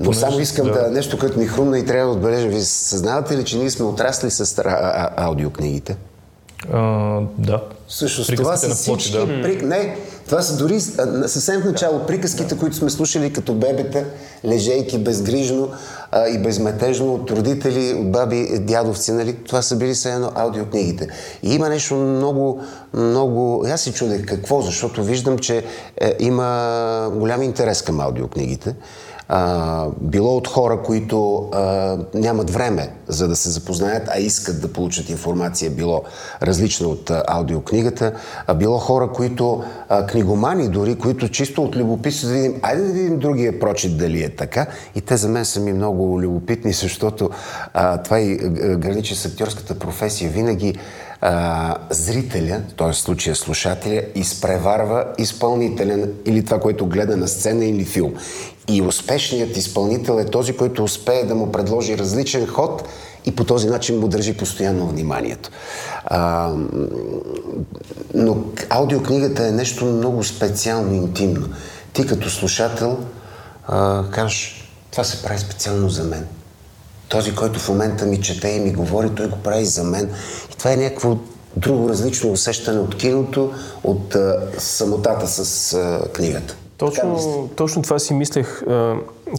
Но 0.00 0.10
Понеже- 0.10 0.20
само 0.20 0.40
искам 0.40 0.66
да. 0.66 0.72
да. 0.72 0.82
да 0.82 0.90
нещо, 0.90 1.18
което 1.18 1.38
ми 1.38 1.46
хрумна 1.46 1.78
и 1.78 1.86
трябва 1.86 2.06
да 2.06 2.18
отбележа. 2.18 2.48
Вие 2.48 2.60
съзнавате 2.60 3.36
ли, 3.36 3.44
че 3.44 3.58
ние 3.58 3.70
сме 3.70 3.86
отрасли 3.86 4.30
с 4.30 4.58
а, 4.58 4.62
а, 4.66 5.10
аудиокнигите? 5.24 5.96
А, 6.72 7.20
да. 7.38 7.62
Приказките 8.26 8.36
това 8.36 8.56
са 8.56 8.74
всички... 8.74 9.12
да. 9.12 9.26
При... 9.26 9.62
Не, 9.62 9.96
това 10.28 10.42
са 10.42 10.56
дори 10.56 10.80
съвсем 11.26 11.60
в 11.60 11.64
начало 11.64 12.06
приказките, 12.06 12.58
които 12.58 12.76
сме 12.76 12.90
слушали 12.90 13.32
като 13.32 13.54
бебета, 13.54 14.04
лежейки 14.44 14.98
безгрижно 14.98 15.68
а, 16.12 16.28
и 16.28 16.38
безметежно 16.38 17.14
от 17.14 17.30
родители, 17.30 17.94
от 17.94 18.12
баби, 18.12 18.58
дядовци, 18.58 19.12
нали? 19.12 19.36
Това 19.36 19.62
са 19.62 19.76
били 19.76 19.94
все 19.94 20.12
едно 20.12 20.32
аудиокнигите. 20.34 21.08
И 21.42 21.54
има 21.54 21.68
нещо 21.68 21.94
много, 21.94 22.60
много... 22.94 23.64
Аз 23.68 23.80
си 23.80 23.92
чудех 23.92 24.26
какво, 24.26 24.62
защото 24.62 25.04
виждам, 25.04 25.38
че 25.38 25.64
е, 26.00 26.16
има 26.18 27.10
голям 27.14 27.42
интерес 27.42 27.82
към 27.82 28.00
аудиокнигите. 28.00 28.74
А, 29.28 29.86
било 30.00 30.36
от 30.36 30.48
хора, 30.48 30.82
които 30.82 31.48
а, 31.52 31.98
нямат 32.14 32.50
време 32.50 32.92
за 33.08 33.28
да 33.28 33.36
се 33.36 33.50
запознаят, 33.50 34.08
а 34.08 34.18
искат 34.18 34.60
да 34.60 34.72
получат 34.72 35.10
информация, 35.10 35.70
било 35.70 36.02
различна 36.42 36.88
от 36.88 37.10
а, 37.10 37.22
аудиокнигата, 37.26 38.12
а 38.46 38.54
било 38.54 38.78
хора, 38.78 39.08
които 39.08 39.64
а, 39.88 40.06
книгомани 40.06 40.68
дори, 40.68 40.94
които 40.94 41.28
чисто 41.28 41.62
от 41.62 41.76
любопитство 41.76 42.28
да 42.28 42.34
видим, 42.34 42.60
айде 42.62 42.82
да 42.82 42.92
видим 42.92 43.18
другия 43.18 43.60
прочит 43.60 43.98
дали 43.98 44.22
е 44.22 44.28
така. 44.28 44.66
И 44.94 45.00
те 45.00 45.16
за 45.16 45.28
мен 45.28 45.44
са 45.44 45.60
ми 45.60 45.72
много 45.72 46.22
любопитни, 46.22 46.72
защото 46.72 47.30
а, 47.74 47.98
това 47.98 48.20
и 48.20 48.36
граничи 48.76 49.14
с 49.14 49.26
актьорската 49.26 49.78
професия. 49.78 50.30
Винаги 50.30 50.74
а, 51.24 51.76
зрителя, 51.90 52.60
т.е. 52.76 52.92
случая 52.92 53.36
слушателя, 53.36 54.02
изпреварва 54.14 55.04
изпълнителен 55.18 56.12
или 56.26 56.44
това, 56.44 56.60
което 56.60 56.86
гледа 56.86 57.16
на 57.16 57.28
сцена 57.28 57.64
или 57.64 57.84
филм. 57.84 58.14
И 58.68 58.82
успешният 58.82 59.56
изпълнител 59.56 60.20
е 60.20 60.24
този, 60.24 60.56
който 60.56 60.84
успее 60.84 61.24
да 61.24 61.34
му 61.34 61.52
предложи 61.52 61.98
различен 61.98 62.46
ход 62.46 62.88
и 63.24 63.36
по 63.36 63.44
този 63.44 63.68
начин 63.68 63.98
му 63.98 64.08
държи 64.08 64.36
постоянно 64.36 64.86
вниманието. 64.86 65.50
А, 66.04 66.52
но 68.14 68.36
аудиокнигата 68.70 69.46
е 69.46 69.52
нещо 69.52 69.84
много 69.84 70.24
специално, 70.24 70.94
интимно. 70.94 71.48
Ти 71.92 72.06
като 72.06 72.30
слушател 72.30 72.98
а, 73.68 74.04
кажеш, 74.10 74.70
това 74.90 75.04
се 75.04 75.22
прави 75.22 75.38
специално 75.38 75.88
за 75.88 76.04
мен. 76.04 76.26
Този, 77.12 77.34
който 77.34 77.60
в 77.60 77.68
момента 77.68 78.06
ми 78.06 78.20
чете 78.20 78.48
и 78.48 78.60
ми 78.60 78.72
говори, 78.72 79.10
той 79.16 79.28
го 79.28 79.36
прави 79.36 79.64
за 79.64 79.84
мен. 79.84 80.10
И 80.52 80.56
това 80.56 80.72
е 80.72 80.76
някакво 80.76 81.16
друго 81.56 81.88
различно 81.88 82.32
усещане 82.32 82.80
от 82.80 82.96
киното, 82.96 83.52
от 83.84 84.14
а, 84.14 84.40
самотата 84.58 85.26
с 85.26 85.72
а, 85.74 86.12
книгата. 86.12 86.56
Точно, 86.76 87.50
точно 87.56 87.82
това 87.82 87.98
си 87.98 88.14
мислех, 88.14 88.62
а, 88.62 88.94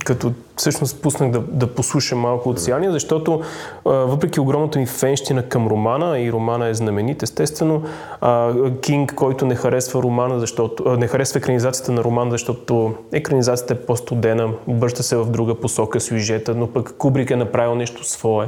като 0.06 0.34
всъщност 0.64 1.02
пуснах 1.02 1.32
да, 1.32 1.40
да 1.40 1.68
послушам 1.68 2.20
малко 2.20 2.50
от 2.50 2.60
сияние, 2.60 2.92
защото 2.92 3.42
а, 3.86 3.90
въпреки 3.90 4.40
огромната 4.40 4.80
ми 4.80 4.86
фенщина 4.86 5.44
към 5.44 5.68
романа, 5.68 6.20
и 6.20 6.32
романа 6.32 6.68
е 6.68 6.74
знаменит, 6.74 7.24
естествено, 7.24 7.84
а, 8.22 8.54
Кинг, 8.82 9.14
който 9.16 9.46
не 9.46 9.56
харесва 9.56 10.04
романа, 10.04 10.40
защото 10.40 10.84
а, 10.88 10.98
не 10.98 11.08
харесва 11.08 11.38
екранизацията 11.38 11.92
на 11.92 12.04
романа, 12.04 12.32
защото 12.32 12.96
екранизацията 13.12 13.74
е 13.74 13.78
по-студена, 13.78 14.50
обръща 14.68 15.04
се 15.04 15.16
в 15.16 15.26
друга 15.26 15.56
посока 15.56 16.00
сюжета, 16.00 16.56
но 16.56 16.68
пък 16.68 16.96
Кубрик 16.98 17.32
е 17.32 17.36
направил 17.36 17.76
нещо 17.76 18.04
свое 18.04 18.48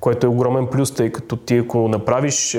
което 0.00 0.26
е 0.26 0.30
огромен 0.30 0.66
плюс, 0.66 0.94
тъй 0.94 1.12
като 1.12 1.36
ти 1.36 1.56
ако 1.56 1.88
направиш, 1.88 2.58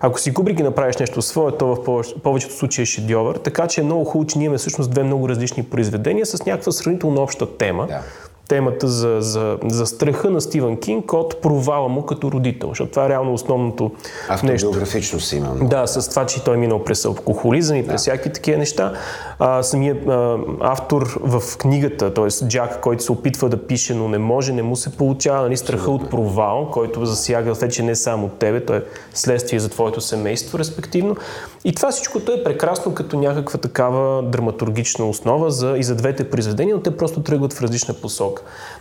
ако 0.00 0.20
си 0.20 0.34
Кубрик 0.34 0.60
и 0.60 0.62
направиш 0.62 0.96
нещо 0.96 1.22
свое, 1.22 1.52
то 1.58 1.66
в 1.66 2.02
повечето 2.22 2.54
случаи 2.54 2.82
е 2.82 2.86
шедьовър. 2.86 3.36
Така 3.36 3.66
че 3.66 3.80
е 3.80 3.84
много 3.84 4.04
хубаво, 4.04 4.26
че 4.26 4.38
ние 4.38 4.44
имаме 4.44 4.58
всъщност 4.58 4.90
две 4.90 5.02
много 5.02 5.28
различни 5.28 5.62
произведения 5.62 6.26
с 6.26 6.46
някаква 6.46 6.72
сравнително 6.72 7.22
обща 7.22 7.56
тема. 7.56 7.86
Да 7.86 8.00
темата 8.48 8.88
за, 8.88 9.16
за, 9.20 9.58
за 9.64 9.86
страха 9.86 10.30
на 10.30 10.40
Стивън 10.40 10.76
Кинг 10.76 11.12
от 11.12 11.40
провала 11.42 11.88
му 11.88 12.02
като 12.02 12.32
родител, 12.32 12.68
защото 12.68 12.90
това 12.90 13.06
е 13.06 13.08
реално 13.08 13.32
основното 13.32 13.90
Автобиографично 14.28 15.20
си 15.20 15.36
имам. 15.36 15.68
Да, 15.68 15.86
с 15.86 16.08
това, 16.10 16.26
че 16.26 16.44
той 16.44 16.54
е 16.54 16.56
минал 16.56 16.84
през 16.84 17.04
алкохолизъм 17.04 17.76
и 17.76 17.82
през 17.82 17.92
да. 17.92 17.98
всякакви 17.98 18.32
такива 18.32 18.58
неща. 18.58 18.92
А, 19.38 19.62
самият 19.62 20.08
а, 20.08 20.38
автор 20.60 21.18
в 21.20 21.58
книгата, 21.58 22.14
т.е. 22.14 22.46
Джак, 22.46 22.80
който 22.80 23.02
се 23.02 23.12
опитва 23.12 23.48
да 23.48 23.66
пише, 23.66 23.94
но 23.94 24.08
не 24.08 24.18
може, 24.18 24.52
не 24.52 24.62
му 24.62 24.76
се 24.76 24.96
получава, 24.96 25.42
нали, 25.42 25.56
страха 25.56 25.90
от 25.90 26.10
провал, 26.10 26.70
който 26.70 27.04
засяга 27.04 27.54
вече 27.54 27.82
не 27.82 27.94
само 27.94 28.28
тебе, 28.28 28.64
той 28.64 28.76
е 28.76 28.82
следствие 29.14 29.58
за 29.58 29.68
твоето 29.68 30.00
семейство, 30.00 30.58
респективно. 30.58 31.16
И 31.64 31.74
това 31.74 31.90
всичкото 31.90 32.32
е 32.32 32.44
прекрасно 32.44 32.94
като 32.94 33.18
някаква 33.18 33.58
такава 33.58 34.22
драматургична 34.22 35.08
основа 35.08 35.50
за, 35.50 35.74
и 35.78 35.82
за 35.82 35.94
двете 35.94 36.30
произведения, 36.30 36.76
но 36.76 36.82
те 36.82 36.96
просто 36.96 37.22
тръгват 37.22 37.52
в 37.52 37.62
различна 37.62 37.94
посока. 37.94 38.33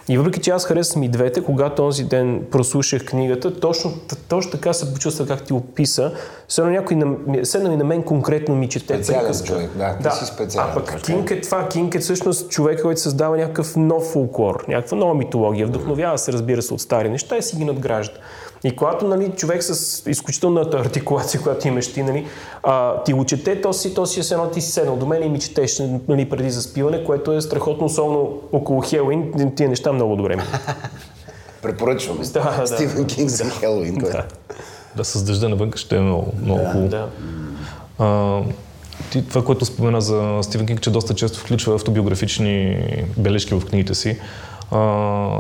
И 0.09 0.17
въпреки, 0.17 0.39
че 0.39 0.51
аз 0.51 0.65
харесвам 0.65 1.03
и 1.03 1.09
двете, 1.09 1.43
когато 1.43 1.75
този 1.75 2.03
ден 2.03 2.45
прослушах 2.51 3.05
книгата, 3.05 3.59
точно, 3.59 3.93
точно 4.29 4.51
така 4.51 4.73
се 4.73 4.93
почувства, 4.93 5.27
как 5.27 5.43
ти 5.43 5.53
описа. 5.53 6.11
Все 6.47 6.61
някой 6.61 6.97
на, 6.97 7.45
седна 7.45 7.69
ми 7.69 7.77
на 7.77 7.83
мен 7.83 8.03
конкретно 8.03 8.55
ми 8.55 8.69
чете 8.69 8.93
Специален 8.93 9.33
човек, 9.43 9.69
да. 9.77 9.97
да. 10.01 10.11
Си 10.11 10.25
специален. 10.25 10.69
А 10.71 10.73
пък 10.73 11.01
Кинг 11.01 11.31
е 11.31 11.41
това. 11.41 11.67
Кинг 11.67 11.95
е 11.95 11.99
всъщност 11.99 12.49
човек, 12.49 12.81
който 12.81 13.01
създава 13.01 13.37
някакъв 13.37 13.75
нов 13.75 14.03
фулклор, 14.03 14.65
някаква 14.67 14.97
нова 14.97 15.13
митология. 15.13 15.67
Вдъхновява 15.67 16.17
се, 16.17 16.33
разбира 16.33 16.61
се, 16.61 16.73
от 16.73 16.81
стари 16.81 17.09
неща 17.09 17.37
и 17.37 17.41
си 17.41 17.55
ги 17.55 17.65
надгражда. 17.65 18.17
И 18.63 18.75
когато 18.75 19.07
нали, 19.07 19.31
човек 19.35 19.63
с 19.63 20.03
изключителната 20.09 20.77
артикулация, 20.77 21.41
която 21.41 21.67
имаш 21.67 21.93
ти, 21.93 22.03
нали, 22.03 22.27
а, 22.63 23.03
ти 23.03 23.13
го 23.13 23.25
чете, 23.25 23.61
то 23.61 23.73
си, 23.73 23.93
то 23.93 24.05
си 24.05 24.19
е 24.19 24.23
едно 24.31 24.49
ти 24.49 24.61
си 24.61 24.71
седнал 24.71 24.95
до 24.95 25.05
мен 25.05 25.23
и 25.23 25.29
ми 25.29 25.39
четеш 25.39 25.81
нали, 26.07 26.29
преди 26.29 26.49
заспиване, 26.49 27.03
което 27.03 27.33
е 27.33 27.41
страхотно, 27.41 27.85
особено 27.85 28.39
около 28.51 28.81
Хелуин, 28.81 29.33
тия 29.55 29.69
неща 29.69 29.93
много 29.93 30.15
добре 30.15 30.35
ми. 30.35 30.43
Препоръчвам. 31.61 32.17
Да, 32.33 32.57
да. 32.59 32.67
Стивен 32.67 33.07
Кинг 33.07 33.29
за 33.29 33.49
Хелуин. 33.49 33.95
Да. 33.95 34.25
да, 34.95 35.03
с 35.03 35.23
дъжда 35.23 35.49
навън 35.49 35.71
ще 35.75 35.95
е 35.97 35.99
много, 35.99 36.33
много 36.41 36.59
да, 36.59 36.71
хубаво. 36.71 36.87
Да. 36.87 37.09
А, 37.99 38.39
ти, 39.11 39.27
това, 39.27 39.45
което 39.45 39.65
спомена 39.65 40.01
за 40.01 40.39
Стивен 40.41 40.67
Кинг, 40.67 40.81
че 40.81 40.89
доста 40.89 41.15
често 41.15 41.39
включва 41.39 41.75
автобиографични 41.75 42.85
бележки 43.17 43.53
в 43.53 43.65
книгите 43.65 43.95
си. 43.95 44.19
А, 44.71 45.39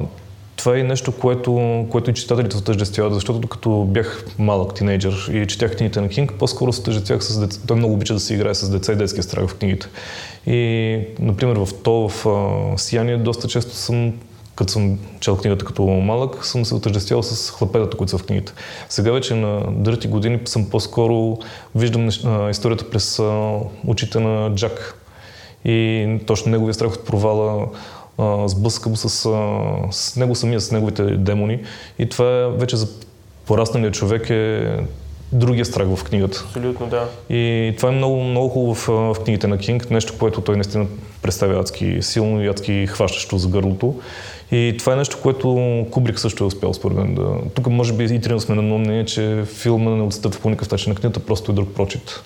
това 0.63 0.77
е 0.77 0.83
нещо, 0.83 1.11
което, 1.11 1.85
което 1.89 2.09
и 2.09 2.13
читателите 2.13 2.57
отъждествяват, 2.57 3.13
защото 3.13 3.39
докато 3.39 3.85
бях 3.89 4.25
малък 4.39 4.75
тинейджър 4.75 5.29
и 5.33 5.47
четях 5.47 5.77
книгите 5.77 6.01
на 6.01 6.09
Кинг, 6.09 6.33
по-скоро 6.39 6.73
се 6.73 6.81
отъждествях 6.81 7.23
с 7.23 7.39
деца. 7.39 7.61
Той 7.67 7.77
много 7.77 7.93
обича 7.93 8.13
да 8.13 8.19
се 8.19 8.33
играе 8.33 8.55
с 8.55 8.69
деца 8.69 8.93
и 8.93 8.95
детския 8.95 9.23
страх 9.23 9.47
в 9.47 9.55
книгите. 9.55 9.87
И, 10.47 10.99
например, 11.19 11.55
в 11.55 11.67
то, 11.83 12.09
в 12.09 12.25
а, 12.25 12.77
Сияние, 12.77 13.17
доста 13.17 13.47
често 13.47 13.75
съм 13.75 14.13
като 14.55 14.71
съм 14.71 14.99
чел 15.19 15.37
книгата 15.37 15.65
като 15.65 15.83
малък, 15.83 16.45
съм 16.45 16.65
се 16.65 16.75
отъждествял 16.75 17.23
с 17.23 17.51
хлапетата, 17.51 17.97
които 17.97 18.11
са 18.11 18.17
в 18.17 18.25
книгите. 18.25 18.53
Сега 18.89 19.11
вече 19.11 19.35
на 19.35 19.61
дърти 19.71 20.07
години 20.07 20.39
съм 20.45 20.69
по-скоро 20.69 21.37
виждам 21.75 22.05
неща, 22.05 22.49
историята 22.49 22.89
през 22.89 23.19
а, 23.19 23.59
очите 23.87 24.19
на 24.19 24.55
Джак. 24.55 24.99
И 25.65 26.07
точно 26.25 26.51
неговия 26.51 26.73
страх 26.73 26.93
от 26.93 27.05
провала, 27.05 27.67
сблъскам 28.45 28.95
с, 28.95 29.09
с 29.91 30.15
него 30.15 30.35
самия, 30.35 30.61
с 30.61 30.71
неговите 30.71 31.03
демони. 31.03 31.59
И 31.99 32.09
това 32.09 32.25
е 32.25 32.47
вече 32.47 32.77
за 32.77 32.87
порасналия 33.45 33.91
човек 33.91 34.29
е 34.29 34.77
другия 35.31 35.65
страх 35.65 35.87
в 35.95 36.03
книгата. 36.03 36.43
Абсолютно, 36.47 36.87
да. 36.87 37.07
И 37.29 37.73
това 37.77 37.89
е 37.89 37.91
много, 37.91 38.23
много 38.23 38.49
хубаво 38.49 38.73
в, 38.73 38.87
в 38.87 39.23
книгите 39.23 39.47
на 39.47 39.57
Кинг, 39.57 39.89
нещо, 39.89 40.13
което 40.19 40.41
той 40.41 40.55
наистина 40.55 40.85
представя 41.21 41.59
адски 41.59 41.97
силно 42.01 42.43
и 42.43 42.47
адски 42.47 42.87
хващащо 42.87 43.37
за 43.37 43.47
гърлото. 43.47 43.95
И 44.51 44.75
това 44.79 44.93
е 44.93 44.95
нещо, 44.95 45.17
което 45.21 45.85
Кубрик 45.91 46.19
също 46.19 46.43
е 46.43 46.47
успял, 46.47 46.73
според 46.73 46.97
мен. 46.97 47.15
Да... 47.15 47.35
Тук 47.53 47.67
може 47.67 47.93
би 47.93 48.03
и 48.03 48.21
трина 48.21 48.39
сме 48.39 48.55
на 48.55 48.61
мнение, 48.61 49.05
че 49.05 49.43
филма 49.45 49.91
не 49.91 50.03
отстъпва 50.03 50.41
по 50.41 50.49
никакъв 50.49 50.71
начин 50.71 50.89
на 50.93 50.95
книгата, 50.95 51.19
просто 51.19 51.51
е 51.51 51.55
друг 51.55 51.69
прочит 51.75 52.23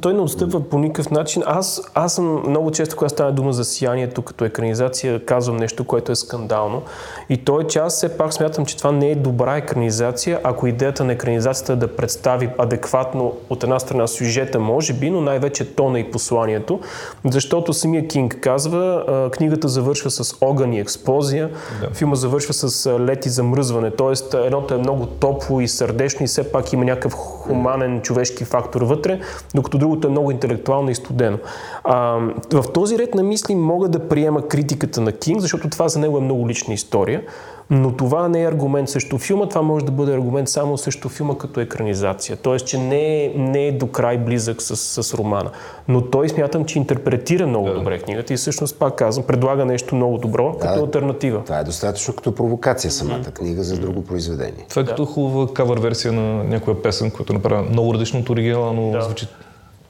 той 0.00 0.14
не 0.14 0.20
отстъпва 0.20 0.60
по 0.60 0.78
никакъв 0.78 1.10
начин. 1.10 1.42
Аз, 1.46 1.82
аз 1.94 2.14
съм 2.14 2.42
много 2.48 2.70
често, 2.70 2.96
когато 2.96 3.12
става 3.12 3.32
дума 3.32 3.52
за 3.52 3.64
сиянието 3.64 4.22
като 4.22 4.44
екранизация, 4.44 5.24
казвам 5.24 5.56
нещо, 5.56 5.84
което 5.84 6.12
е 6.12 6.16
скандално. 6.16 6.82
И 7.28 7.44
то 7.44 7.62
че 7.62 7.78
аз 7.78 7.94
все 7.94 8.16
пак 8.16 8.32
смятам, 8.32 8.66
че 8.66 8.76
това 8.76 8.92
не 8.92 9.10
е 9.10 9.14
добра 9.14 9.56
екранизация, 9.56 10.40
ако 10.44 10.66
идеята 10.66 11.04
на 11.04 11.12
екранизацията 11.12 11.72
е 11.72 11.76
да 11.76 11.96
представи 11.96 12.50
адекватно 12.58 13.32
от 13.50 13.62
една 13.62 13.78
страна 13.78 14.06
сюжета, 14.06 14.60
може 14.60 14.92
би, 14.92 15.10
но 15.10 15.20
най-вече 15.20 15.74
тона 15.74 16.00
и 16.00 16.10
посланието. 16.10 16.80
Защото 17.24 17.72
самия 17.72 18.08
Кинг 18.08 18.38
казва, 18.40 19.04
книгата 19.32 19.68
завършва 19.68 20.10
с 20.10 20.34
огън 20.40 20.72
и 20.72 20.80
експлозия, 20.80 21.50
да. 21.80 21.94
филма 21.94 22.14
завършва 22.14 22.52
с 22.52 22.98
лед 23.00 23.26
и 23.26 23.28
замръзване. 23.28 23.90
Тоест, 23.90 24.34
едното 24.34 24.74
е 24.74 24.78
много 24.78 25.06
топло 25.06 25.60
и 25.60 25.68
сърдечно 25.68 26.24
и 26.24 26.26
все 26.26 26.52
пак 26.52 26.72
има 26.72 26.84
някакъв 26.84 27.12
хуманен 27.12 28.00
човешки 28.00 28.44
фактор 28.44 28.82
вътре, 28.82 29.20
докато 29.54 29.69
другото 29.78 30.08
е 30.08 30.10
много 30.10 30.30
интелектуално 30.30 30.90
и 30.90 30.94
студено. 30.94 31.38
А, 31.84 32.18
в 32.52 32.72
този 32.74 32.98
ред 32.98 33.14
на 33.14 33.22
мисли 33.22 33.54
мога 33.54 33.88
да 33.88 34.08
приема 34.08 34.48
критиката 34.48 35.00
на 35.00 35.12
Кинг, 35.12 35.40
защото 35.40 35.70
това 35.70 35.88
за 35.88 35.98
него 35.98 36.18
е 36.18 36.20
много 36.20 36.48
лична 36.48 36.74
история, 36.74 37.22
но 37.70 37.92
това 37.92 38.28
не 38.28 38.42
е 38.42 38.48
аргумент 38.48 38.88
срещу 38.88 39.18
филма, 39.18 39.48
това 39.48 39.62
може 39.62 39.84
да 39.84 39.92
бъде 39.92 40.14
аргумент 40.14 40.48
само 40.48 40.78
срещу 40.78 41.08
филма 41.08 41.38
като 41.38 41.60
екранизация. 41.60 42.36
Тоест, 42.36 42.66
че 42.66 42.78
не 42.78 43.24
е, 43.24 43.32
не 43.36 43.66
е 43.66 43.72
до 43.72 43.86
край 43.86 44.18
близък 44.18 44.62
с, 44.62 45.02
с 45.02 45.14
романа. 45.14 45.50
Но 45.88 46.00
той 46.00 46.28
смятам, 46.28 46.64
че 46.64 46.78
интерпретира 46.78 47.46
много 47.46 47.68
да. 47.68 47.74
добре 47.74 47.98
книгата 47.98 48.32
и 48.32 48.36
всъщност, 48.36 48.78
пак 48.78 48.94
казвам, 48.94 49.26
предлага 49.26 49.64
нещо 49.64 49.94
много 49.94 50.18
добро 50.18 50.52
да, 50.52 50.58
като 50.58 50.84
альтернатива. 50.84 51.44
Това 51.44 51.58
е 51.58 51.64
достатъчно 51.64 52.14
като 52.14 52.34
провокация 52.34 52.90
самата 52.90 53.18
mm-hmm. 53.18 53.32
книга 53.32 53.62
за 53.62 53.78
друго 53.78 54.04
произведение. 54.04 54.66
Това 54.68 54.80
е 54.80 54.84
да. 54.84 54.90
като 54.90 55.04
хубава 55.04 55.54
кавър 55.54 55.78
версия 55.78 56.12
на 56.12 56.44
някоя 56.44 56.82
песен, 56.82 57.10
която 57.10 57.32
направя 57.32 57.62
много 57.62 57.94
различно 57.94 58.20
от 58.20 58.30
оригинала, 58.30 58.72
но 58.72 58.90
да. 58.90 59.00
звучи 59.00 59.26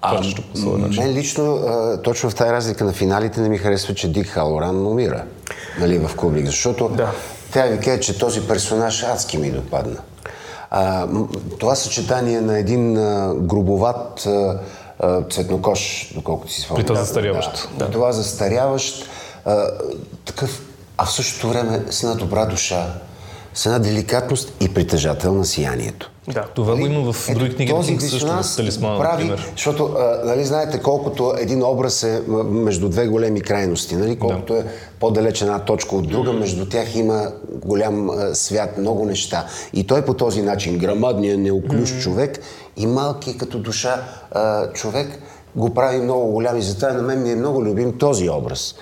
а, 0.02 0.22
по 0.62 0.78
начин. 0.78 1.04
Мен 1.04 1.12
лично, 1.12 1.54
а, 1.54 2.02
точно 2.02 2.30
в 2.30 2.34
тази 2.34 2.52
разлика 2.52 2.84
на 2.84 2.92
финалите, 2.92 3.40
не 3.40 3.48
ми 3.48 3.58
харесва, 3.58 3.94
че 3.94 4.12
Дик 4.12 4.26
Халоран 4.26 4.86
умира 4.86 5.24
нали, 5.80 5.98
в 5.98 6.16
Кубрик, 6.16 6.46
защото 6.46 6.88
да. 6.88 7.10
тя 7.52 7.62
ви 7.66 7.80
каже, 7.80 8.00
че 8.00 8.18
този 8.18 8.48
персонаж 8.48 9.02
адски 9.02 9.38
ми 9.38 9.50
допадна. 9.50 9.96
А, 10.70 11.08
това 11.58 11.74
съчетание 11.74 12.40
на 12.40 12.58
един 12.58 12.98
а, 12.98 13.34
грубоват 13.34 14.26
а, 14.26 14.58
цветнокош, 15.30 16.12
доколкото 16.14 16.52
си 16.52 16.60
спомням. 16.60 16.82
При 16.82 16.86
това 16.86 17.00
застаряващ. 17.00 17.68
Да, 17.76 17.84
да. 17.84 17.90
Това 17.90 18.12
застаряващ, 18.12 19.08
а, 19.44 19.66
такъв, 20.24 20.62
а 20.98 21.04
в 21.04 21.12
същото 21.12 21.48
време 21.48 21.84
с 21.90 22.02
една 22.02 22.14
добра 22.14 22.46
душа, 22.46 22.94
с 23.54 23.66
една 23.66 23.78
деликатност 23.78 24.52
и 24.60 24.74
притежател 24.74 25.34
на 25.34 25.44
сиянието. 25.44 26.09
Да. 26.28 26.44
Това 26.54 26.76
го 26.76 26.86
има 26.86 27.12
в 27.12 27.34
други 27.34 27.54
книги 27.54 27.72
този 27.72 27.94
на 27.94 28.00
също, 28.00 28.26
в 28.26 28.56
Талисмана, 28.56 28.98
прави, 28.98 29.24
например. 29.24 29.50
Защото, 29.52 29.84
а, 29.98 30.20
нали, 30.24 30.44
знаете, 30.44 30.80
колкото 30.80 31.34
един 31.38 31.62
образ 31.62 32.02
е 32.02 32.22
между 32.44 32.88
две 32.88 33.06
големи 33.06 33.40
крайности, 33.40 33.96
нали, 33.96 34.18
колкото 34.18 34.52
да. 34.52 34.58
е 34.58 34.64
по-далеч 35.00 35.42
една 35.42 35.58
точка 35.58 35.96
от 35.96 36.08
друга, 36.08 36.32
между 36.32 36.68
тях 36.68 36.96
има 36.96 37.32
голям 37.64 38.10
а, 38.10 38.34
свят, 38.34 38.78
много 38.78 39.04
неща. 39.04 39.46
И 39.72 39.86
той 39.86 40.04
по 40.04 40.14
този 40.14 40.42
начин, 40.42 40.78
грамадният, 40.78 41.40
неоклюш 41.40 41.90
mm-hmm. 41.90 42.02
човек 42.02 42.40
и 42.76 42.86
малки 42.86 43.38
като 43.38 43.58
душа 43.58 44.02
а, 44.30 44.72
човек, 44.72 45.08
го 45.56 45.74
прави 45.74 45.98
много 45.98 46.32
голям 46.32 46.58
и 46.58 46.62
затова 46.62 46.92
на 46.92 47.02
мен 47.02 47.22
ми 47.22 47.30
е 47.30 47.36
много 47.36 47.64
любим 47.64 47.98
този 47.98 48.30
образ. 48.30 48.74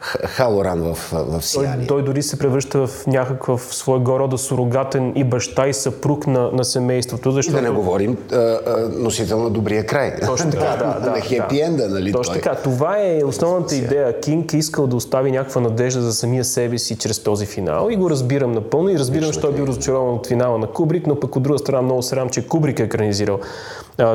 Халоран 0.00 0.80
в, 0.80 1.12
в 1.12 1.42
Сияние. 1.42 1.86
Той, 1.86 1.86
той 1.86 2.04
дори 2.04 2.22
се 2.22 2.38
превръща 2.38 2.86
в 2.86 3.06
някакъв 3.06 3.74
своего 3.74 4.18
рода 4.18 4.38
сурогатен 4.38 5.12
и 5.16 5.24
баща 5.24 5.68
и 5.68 5.74
съпруг 5.74 6.26
на, 6.26 6.50
на 6.52 6.64
семейството. 6.64 7.30
Защото... 7.30 7.58
И 7.58 7.60
да 7.60 7.68
не 7.68 7.74
говорим 7.74 8.16
а, 8.32 8.36
а, 8.36 8.88
носител 8.92 9.42
на 9.42 9.50
добрия 9.50 9.86
край. 9.86 10.16
Точно 10.26 10.50
така, 10.50 10.76
да. 10.76 11.00
да 11.04 11.10
на 11.10 11.20
хепи 11.20 11.60
енда, 11.60 11.88
нали? 11.88 12.12
Точно 12.12 12.34
той. 12.34 12.42
така. 12.42 12.56
Това 12.62 12.98
е 12.98 13.24
основната 13.24 13.74
идея. 13.74 14.20
Кинг 14.20 14.52
е 14.52 14.56
искал 14.56 14.86
да 14.86 14.96
остави 14.96 15.30
някаква 15.30 15.60
надежда 15.60 16.02
за 16.02 16.12
самия 16.12 16.44
себе 16.44 16.78
си 16.78 16.96
чрез 16.96 17.22
този 17.22 17.46
финал 17.46 17.88
и 17.90 17.96
го 17.96 18.10
разбирам 18.10 18.52
напълно 18.52 18.90
и 18.90 18.98
разбирам, 18.98 19.32
че 19.32 19.40
той 19.40 19.50
е 19.50 19.54
бил 19.54 19.64
разочарован 19.64 20.14
от 20.14 20.26
финала 20.26 20.58
на 20.58 20.66
Кубрик, 20.66 21.06
но 21.06 21.20
пък 21.20 21.36
от 21.36 21.42
друга 21.42 21.58
страна 21.58 21.82
много 21.82 22.02
срам, 22.02 22.28
че 22.28 22.46
Кубрик 22.46 22.78
е 22.78 22.82
екранизирал 22.82 23.38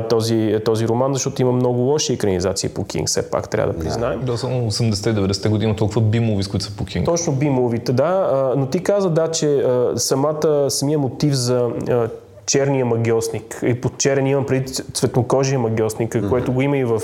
този, 0.10 0.60
този 0.66 0.88
роман, 0.88 1.14
защото 1.14 1.42
има 1.42 1.52
много 1.52 1.80
лоши 1.80 2.14
екранизации 2.14 2.70
по 2.70 2.84
Кинг, 2.84 3.08
все 3.08 3.30
пак 3.30 3.50
трябва 3.50 3.74
да 3.74 3.80
признаем. 3.80 4.22
Да, 4.26 4.38
само 4.38 4.72
80-90-те 4.72 5.50
години 5.50 5.76
толкова 5.76 6.02
бимови, 6.02 6.44
с 6.44 6.48
които 6.48 6.66
са 6.66 6.76
по 6.76 6.86
Кинг. 6.86 7.06
Точно 7.06 7.34
бимовите, 7.34 7.94
да. 7.94 8.54
Но 8.58 8.66
ти 8.66 8.84
каза, 8.84 9.10
да, 9.10 9.32
че 9.32 9.66
самата, 9.96 10.66
самия 10.70 11.00
мотив 11.00 11.34
за 11.34 11.70
черния 12.46 12.86
магиосник. 12.86 13.60
И 13.64 13.82
под 13.82 13.98
черен 13.98 14.28
имам 14.28 14.46
преди 14.46 14.74
цветнокожия 14.74 15.60
магиосник, 15.60 16.14
mm-hmm. 16.14 16.30
което 16.30 16.54
го 16.54 16.62
има 16.62 16.78
и 16.78 16.84
в 16.84 17.02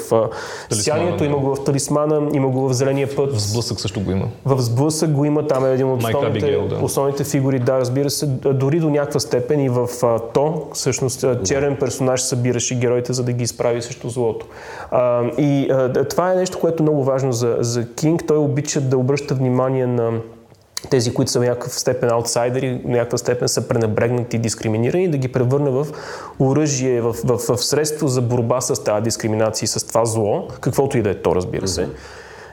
Сиянието, 0.71 1.23
има 1.23 1.37
го 1.37 1.55
в 1.55 1.63
Талисмана, 1.63 2.29
има 2.33 2.47
го 2.47 2.69
в 2.69 2.73
Зеления 2.73 3.15
път. 3.15 3.35
В 3.35 3.39
Сблъсък 3.39 3.79
също 3.79 4.01
го 4.01 4.11
има. 4.11 4.25
В 4.45 4.61
Сблъсък 4.61 5.11
го 5.11 5.25
има, 5.25 5.47
там 5.47 5.65
е 5.65 5.73
един 5.73 5.87
от 5.91 6.03
основните, 6.03 6.27
Абигел, 6.27 6.67
да. 6.67 6.75
основните 6.75 7.23
фигури, 7.23 7.59
да, 7.59 7.79
разбира 7.79 8.09
се, 8.09 8.25
дори 8.53 8.79
до 8.79 8.89
някаква 8.89 9.19
степен 9.19 9.59
и 9.59 9.69
в 9.69 9.89
а, 10.03 10.19
то, 10.19 10.67
всъщност, 10.73 11.25
черен 11.45 11.77
персонаж 11.79 12.21
събираше 12.21 12.75
героите, 12.75 13.13
за 13.13 13.23
да 13.23 13.31
ги 13.31 13.43
изправи 13.43 13.81
срещу 13.81 14.09
злото. 14.09 14.45
А, 14.91 15.23
и 15.37 15.69
а, 15.71 16.05
това 16.05 16.31
е 16.31 16.35
нещо, 16.35 16.59
което 16.59 16.83
е 16.83 16.85
много 16.85 17.03
важно 17.03 17.31
за, 17.31 17.57
за 17.59 17.93
Кинг. 17.93 18.23
Той 18.27 18.37
обича 18.37 18.81
да 18.81 18.97
обръща 18.97 19.35
внимание 19.35 19.87
на 19.87 20.11
тези, 20.89 21.13
които 21.13 21.31
са 21.31 21.39
в 21.39 21.43
някакъв 21.43 21.79
степен 21.79 22.09
аутсайдери, 22.09 22.81
в 22.85 22.87
някаква 22.87 23.17
степен 23.17 23.49
са 23.49 23.67
пренебрегнати 23.67 24.35
и 24.35 24.39
дискриминирани, 24.39 25.11
да 25.11 25.17
ги 25.17 25.27
превърне 25.27 25.69
в 25.69 25.87
оръжие, 26.39 27.01
в, 27.01 27.15
в, 27.23 27.37
в 27.37 27.57
средство 27.57 28.07
за 28.07 28.21
борба 28.21 28.61
с 28.61 28.83
тази 28.83 29.03
дискриминация 29.03 29.65
и 29.65 29.67
с 29.67 29.87
това 29.87 30.05
зло, 30.05 30.47
каквото 30.61 30.97
и 30.97 31.01
да 31.01 31.09
е 31.09 31.15
то, 31.15 31.35
разбира 31.35 31.67
се. 31.67 31.81
Mm-hmm. 31.81 31.95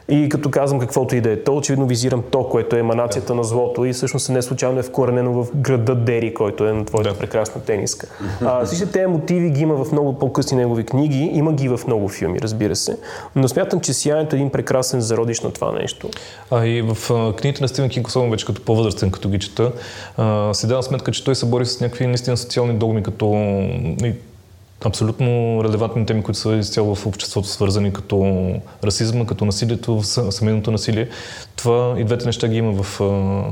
И 0.09 0.29
като 0.29 0.51
казвам 0.51 0.81
каквото 0.81 1.17
и 1.17 1.21
да 1.21 1.31
е 1.31 1.43
то, 1.43 1.57
очевидно 1.57 1.87
визирам 1.87 2.23
то, 2.31 2.49
което 2.49 2.77
е 2.77 2.79
еманацията 2.79 3.27
да. 3.27 3.35
на 3.35 3.45
злото 3.45 3.85
и 3.85 3.93
всъщност 3.93 4.29
не 4.29 4.43
случайно 4.43 4.79
е 4.79 4.83
вкоренено 4.83 5.33
в 5.33 5.47
града 5.55 5.95
Дери, 5.95 6.35
който 6.35 6.67
е 6.67 6.73
на 6.73 6.85
твоята 6.85 7.13
да. 7.13 7.19
прекрасна 7.19 7.61
тениска. 7.61 8.07
А, 8.45 8.65
всички 8.65 8.93
тези 8.93 9.07
мотиви 9.07 9.51
ги 9.51 9.61
има 9.61 9.85
в 9.85 9.93
много 9.93 10.19
по-късни 10.19 10.57
негови 10.57 10.85
книги, 10.85 11.31
има 11.33 11.53
ги 11.53 11.69
в 11.69 11.81
много 11.87 12.09
филми, 12.09 12.41
разбира 12.41 12.77
се. 12.77 12.99
Но 13.37 13.49
смятам, 13.49 13.81
че 13.81 13.93
Сиянието 13.93 14.37
е 14.37 14.39
един 14.39 14.51
прекрасен 14.51 15.01
зародиш 15.01 15.41
на 15.41 15.51
това 15.51 15.73
нещо. 15.73 16.11
А 16.51 16.67
и 16.67 16.83
в 16.83 17.11
а, 17.11 17.37
книгите 17.37 17.63
на 17.63 17.69
Стивен 17.69 17.91
Кинг, 17.91 18.09
особено 18.09 18.31
вече 18.31 18.47
като 18.47 18.63
по-възрастен, 18.63 19.11
като 19.11 19.29
ги 19.29 19.39
чета, 19.39 19.73
а, 20.17 20.55
си 20.55 20.67
давам 20.67 20.83
сметка, 20.83 21.13
че 21.13 21.25
той 21.25 21.35
се 21.35 21.47
бори 21.47 21.67
с 21.67 21.81
някакви 21.81 22.07
наистина 22.07 22.37
социални 22.37 22.75
догми, 22.75 23.03
като 23.03 23.27
абсолютно 24.85 25.61
релевантни 25.65 26.07
теми, 26.07 26.23
които 26.23 26.39
са 26.39 26.57
изцяло 26.57 26.95
в 26.95 27.07
обществото 27.07 27.49
свързани, 27.49 27.93
като 27.93 28.47
расизма, 28.85 29.27
като 29.27 29.45
насилието, 29.45 30.03
семейното 30.31 30.71
насилие. 30.71 31.09
Това 31.57 31.95
и 31.99 32.05
двете 32.05 32.27
неща 32.27 32.49
ги 32.49 32.57
има 32.57 32.83
в, 32.83 32.99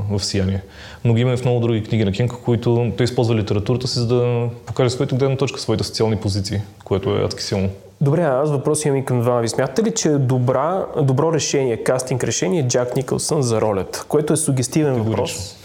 в 0.09 0.23
Сияние. 0.23 0.61
Но 1.03 1.13
ги 1.13 1.21
има 1.21 1.33
и 1.33 1.37
в 1.37 1.45
много 1.45 1.59
други 1.59 1.83
книги 1.83 2.05
на 2.05 2.11
Кинг, 2.11 2.33
които 2.45 2.91
той 2.97 3.03
използва 3.03 3.35
литературата 3.35 3.87
си, 3.87 3.99
за 3.99 4.07
да 4.07 4.49
покаже 4.65 4.89
своите 4.89 5.15
гледна 5.15 5.37
точка, 5.37 5.59
своите 5.59 5.83
социални 5.83 6.15
позиции, 6.15 6.61
което 6.83 7.09
е 7.09 7.23
адски 7.23 7.43
силно. 7.43 7.69
Добре, 8.01 8.21
аз 8.21 8.51
въпрос 8.51 8.85
имам 8.85 8.97
и 8.97 9.05
към 9.05 9.21
двама 9.21 9.41
ви. 9.41 9.49
Смятате 9.49 9.83
ли, 9.83 9.93
че 9.93 10.09
е 10.09 10.17
добра, 10.17 10.85
добро 11.01 11.33
решение, 11.33 11.83
кастинг 11.83 12.23
решение 12.23 12.59
е 12.59 12.67
Джак 12.67 12.95
Никълсън 12.95 13.41
за 13.41 13.61
ролята, 13.61 14.05
което 14.07 14.33
е 14.33 14.37
сугестивен 14.37 15.03
въпрос? 15.03 15.55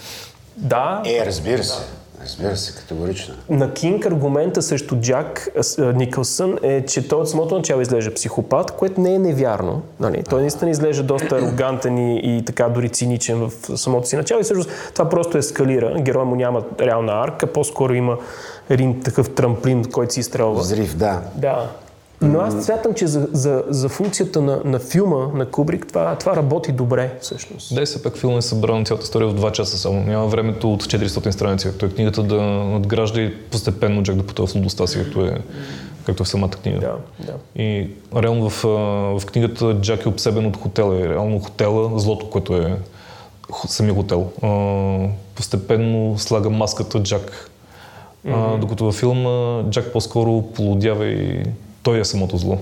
Да. 0.57 1.03
Е, 1.07 1.27
разбира 1.27 1.65
се. 1.65 1.79
Да. 1.79 2.00
Разбира 2.25 2.57
се, 2.57 2.75
категорично. 2.75 3.35
На 3.51 3.73
Кинг 3.73 4.07
аргумента 4.07 4.63
срещу 4.63 4.97
Джак 4.97 5.49
Никълсън 5.95 6.59
е, 6.63 6.85
че 6.87 7.09
той 7.09 7.21
от 7.21 7.29
самото 7.29 7.57
начало 7.57 7.81
изглежда 7.81 8.15
психопат, 8.15 8.71
което 8.71 9.01
не 9.01 9.15
е 9.15 9.19
невярно. 9.19 9.83
Нали? 10.01 10.23
Той 10.31 10.41
наистина 10.41 10.71
изглежда 10.71 11.03
доста 11.03 11.37
арогантен 11.37 11.99
и, 11.99 12.37
и 12.37 12.45
така 12.45 12.69
дори 12.69 12.89
циничен 12.89 13.49
в 13.49 13.79
самото 13.79 14.09
си 14.09 14.17
начало 14.17 14.41
и 14.41 14.45
всъщност 14.45 14.71
това 14.95 15.09
просто 15.09 15.39
ескалира. 15.39 15.95
Герой 16.01 16.25
му 16.25 16.35
няма 16.35 16.63
реална 16.81 17.13
арка, 17.13 17.47
по-скоро 17.47 17.95
има 17.95 18.19
един 18.71 19.03
такъв 19.03 19.35
трамплин, 19.35 19.85
който 19.85 20.15
си 20.15 20.21
изстрелва. 20.21 20.61
Взрив, 20.61 20.97
да. 20.97 21.21
Да. 21.35 21.71
Но 22.23 22.41
аз 22.41 22.65
смятам, 22.65 22.95
че 22.95 23.07
за, 23.07 23.29
за, 23.33 23.65
за 23.69 23.89
функцията 23.89 24.41
на, 24.41 24.61
на 24.65 24.79
филма, 24.79 25.27
на 25.35 25.47
Кубрик, 25.47 25.87
това, 25.89 26.17
това 26.17 26.37
работи 26.37 26.73
добре, 26.73 27.19
всъщност. 27.21 27.75
Да, 27.75 27.87
все 27.87 28.03
пак 28.03 28.17
филм 28.17 28.39
е 28.39 28.43
събран 28.43 28.85
цялата 28.85 29.05
история 29.05 29.29
в 29.29 29.35
2 29.35 29.53
часа 29.53 29.79
само. 29.79 30.01
Няма 30.01 30.27
времето 30.27 30.73
от 30.73 30.85
400 30.85 31.31
страници. 31.31 31.79
Той 31.79 31.89
е 31.89 31.93
книгата 31.93 32.23
да 32.23 32.43
надгражда 32.43 33.21
и 33.21 33.35
постепенно 33.43 34.03
Джак 34.03 34.17
да 34.17 34.27
потъва 34.27 34.49
в 34.49 34.55
лудостта 34.55 34.87
си, 34.87 34.99
както 34.99 35.25
е, 35.25 35.39
както 36.07 36.23
е 36.23 36.25
в 36.25 36.29
самата 36.29 36.51
книга. 36.51 36.81
Да, 36.81 36.97
да. 37.27 37.63
И 37.63 37.91
реално 38.17 38.51
в, 38.51 38.63
в 39.21 39.27
книгата 39.27 39.77
Джак 39.81 40.05
е 40.05 40.09
обсебен 40.09 40.47
от 40.47 40.57
хотела. 40.57 41.01
И 41.01 41.09
реално 41.09 41.39
хотела, 41.41 41.99
злото, 41.99 42.31
което 42.31 42.57
е 42.57 42.79
самия 43.67 43.95
хотел, 43.95 44.31
постепенно 45.35 46.19
слага 46.19 46.51
маската 46.51 47.03
Джак. 47.03 47.51
Mm-hmm. 48.27 48.59
Докато 48.59 48.85
във 48.85 48.95
филма 48.95 49.63
Джак 49.71 49.93
по-скоро 49.93 50.43
полудява 50.43 51.07
и 51.07 51.43
той 51.83 52.01
е 52.01 52.05
самото 52.05 52.37
зло. 52.37 52.59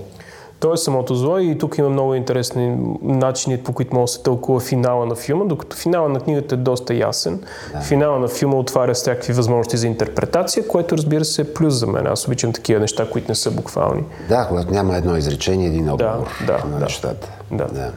Той 0.59 0.73
е 0.73 0.77
самото 0.77 1.15
зло 1.15 1.37
и 1.39 1.57
тук 1.57 1.77
има 1.77 1.89
много 1.89 2.15
интересни 2.15 2.77
начини, 3.01 3.57
по 3.57 3.73
които 3.73 3.95
може 3.95 4.03
да 4.03 4.07
се 4.07 4.23
тълкува 4.23 4.59
финала 4.59 5.05
на 5.05 5.15
филма, 5.15 5.45
докато 5.45 5.77
финала 5.77 6.09
на 6.09 6.19
книгата 6.19 6.55
е 6.55 6.57
доста 6.57 6.93
ясен. 6.93 7.43
Да. 7.73 7.81
Финала 7.81 8.19
на 8.19 8.27
филма 8.27 8.55
отваря 8.55 8.93
всякакви 8.93 9.33
възможности 9.33 9.77
за 9.77 9.87
интерпретация, 9.87 10.67
което 10.67 10.97
разбира 10.97 11.25
се 11.25 11.41
е 11.41 11.53
плюс 11.53 11.73
за 11.73 11.87
мен. 11.87 12.07
Аз 12.07 12.27
обичам 12.27 12.53
такива 12.53 12.79
неща, 12.79 13.09
които 13.09 13.31
не 13.31 13.35
са 13.35 13.51
буквални. 13.51 14.03
Да, 14.29 14.45
когато 14.47 14.71
няма 14.71 14.97
едно 14.97 15.17
изречение, 15.17 15.67
един 15.67 15.89
отговор 15.89 16.27
да, 16.39 16.45
да, 16.45 16.65
на 16.65 16.79
да, 16.79 16.85
нещата. 16.85 17.29
Да. 17.51 17.65
да. 17.65 17.91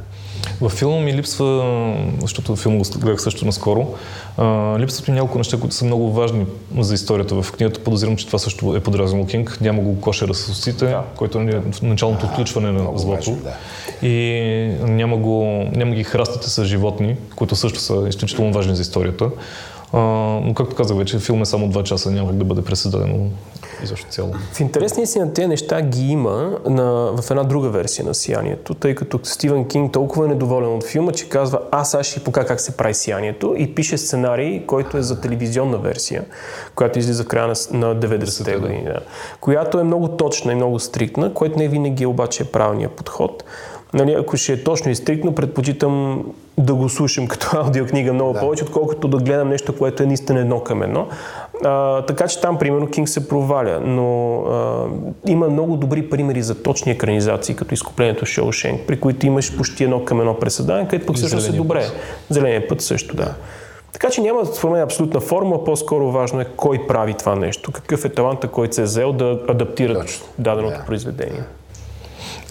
Във 0.60 0.72
филма 0.72 1.00
ми 1.00 1.14
липсва, 1.14 1.96
защото 2.20 2.56
филма 2.56 2.78
го 2.78 2.84
гледах 2.98 3.22
също 3.22 3.46
наскоро, 3.46 3.94
а, 4.36 4.78
липсват 4.78 5.08
ми 5.08 5.14
няколко 5.14 5.38
неща, 5.38 5.60
които 5.60 5.74
са 5.74 5.84
много 5.84 6.12
важни 6.12 6.46
за 6.78 6.94
историята. 6.94 7.42
В 7.42 7.52
книгата 7.52 7.84
подозирам, 7.84 8.16
че 8.16 8.26
това 8.26 8.38
също 8.38 8.76
е 8.76 8.80
подразнал 8.80 9.26
Кинг. 9.26 9.58
Няма 9.60 9.82
го 9.82 10.00
кошера 10.00 10.34
с 10.34 10.48
усите, 10.48 10.84
да. 10.84 11.02
който 11.16 11.38
е 11.38 11.62
началното 11.82 12.26
отключване 12.26 12.72
на 12.72 12.98
злото. 12.98 13.30
Да. 13.30 14.08
И 14.08 14.74
няма, 14.80 15.16
го, 15.16 15.44
няма 15.72 15.94
ги 15.94 16.04
храстите 16.04 16.50
с 16.50 16.64
животни, 16.64 17.16
които 17.36 17.56
също 17.56 17.80
са 17.80 18.04
изключително 18.08 18.52
важни 18.52 18.76
за 18.76 18.82
историята. 18.82 19.30
А, 19.92 19.98
но 20.44 20.54
както 20.54 20.76
казах 20.76 20.96
вече, 20.96 21.18
филм 21.18 21.42
е 21.42 21.46
само 21.46 21.68
2 21.68 21.82
часа, 21.82 22.10
няма 22.10 22.28
как 22.28 22.38
да 22.38 22.44
бъде 22.44 22.62
пресъздадено 22.62 23.30
изобщо 23.82 24.10
цяло. 24.10 24.32
В 24.52 24.60
интересни 24.60 25.06
си 25.06 25.18
на 25.18 25.32
тези 25.32 25.46
неща 25.48 25.82
ги 25.82 26.06
има 26.06 26.58
на, 26.66 27.12
в 27.16 27.30
една 27.30 27.42
друга 27.42 27.68
версия 27.68 28.04
на 28.04 28.14
Сиянието, 28.14 28.74
тъй 28.74 28.94
като 28.94 29.20
Стивен 29.22 29.64
Кинг 29.64 29.92
толкова 29.92 30.24
е 30.24 30.28
недоволен 30.28 30.74
от 30.74 30.84
филма, 30.84 31.12
че 31.12 31.28
казва 31.28 31.60
аз 31.70 31.90
сега 31.90 32.02
ще 32.02 32.24
покажа 32.24 32.46
как 32.46 32.60
се 32.60 32.76
прави 32.76 32.94
Сиянието 32.94 33.54
и 33.58 33.74
пише 33.74 33.98
сценарий, 33.98 34.66
който 34.66 34.96
е 34.96 35.02
за 35.02 35.20
телевизионна 35.20 35.78
версия, 35.78 36.24
която 36.74 36.98
излиза 36.98 37.24
в 37.24 37.26
края 37.26 37.46
на, 37.46 37.78
на 37.78 37.96
90-те 37.96 38.56
години. 38.56 38.84
Да. 38.84 39.00
Която 39.40 39.78
е 39.78 39.84
много 39.84 40.08
точна 40.08 40.52
и 40.52 40.54
много 40.54 40.78
стриктна, 40.78 41.34
което 41.34 41.58
не 41.58 41.68
винаги 41.68 42.06
обаче 42.06 42.42
е 42.42 42.46
правилният 42.46 42.92
подход. 42.92 43.44
Нали, 43.94 44.12
ако 44.12 44.36
ще 44.36 44.52
е 44.52 44.64
точно 44.64 44.90
и 44.90 44.94
стриктно, 44.94 45.34
предпочитам 45.34 46.24
да 46.58 46.74
го 46.74 46.88
слушам 46.88 47.26
като 47.26 47.50
аудиокнига 47.64 48.12
много 48.12 48.32
да. 48.32 48.40
повече, 48.40 48.64
отколкото 48.64 49.08
да 49.08 49.16
гледам 49.16 49.48
нещо, 49.48 49.78
което 49.78 50.02
е 50.02 50.06
наистина 50.06 50.40
едно 50.40 50.60
към 50.60 50.82
едно. 50.82 51.08
А, 51.64 52.02
така 52.02 52.28
че 52.28 52.40
там, 52.40 52.58
примерно, 52.58 52.86
Кинг 52.86 53.08
се 53.08 53.28
проваля, 53.28 53.80
но 53.84 54.36
а, 54.36 54.86
има 55.26 55.48
много 55.48 55.76
добри 55.76 56.10
примери 56.10 56.42
за 56.42 56.62
точни 56.62 56.92
екранизации, 56.92 57.56
като 57.56 57.74
изкуплението 57.74 58.26
Шоушенк, 58.26 58.80
при 58.86 59.00
които 59.00 59.26
имаш 59.26 59.56
почти 59.56 59.84
едно 59.84 60.04
към 60.04 60.20
едно 60.20 60.38
преседание, 60.38 60.88
където 60.88 61.06
пък 61.06 61.16
всъщност 61.16 61.48
е 61.48 61.52
добре. 61.52 61.80
Път. 61.80 61.96
Зеления 62.30 62.68
път 62.68 62.80
също, 62.80 63.16
да. 63.16 63.34
Така 63.92 64.10
че 64.10 64.20
няма 64.20 64.46
според 64.46 64.72
мен 64.72 64.82
абсолютна 64.82 65.20
форма, 65.20 65.64
по-скоро 65.64 66.10
важно 66.10 66.40
е 66.40 66.46
кой 66.56 66.86
прави 66.88 67.14
това 67.14 67.34
нещо, 67.34 67.72
какъв 67.72 68.04
е 68.04 68.08
таланта, 68.08 68.48
който 68.48 68.74
се 68.74 68.80
е 68.80 68.84
взел 68.84 69.12
да 69.12 69.40
адаптира 69.48 69.94
Точно. 69.94 70.26
даденото 70.38 70.78
да. 70.78 70.84
произведение. 70.84 71.42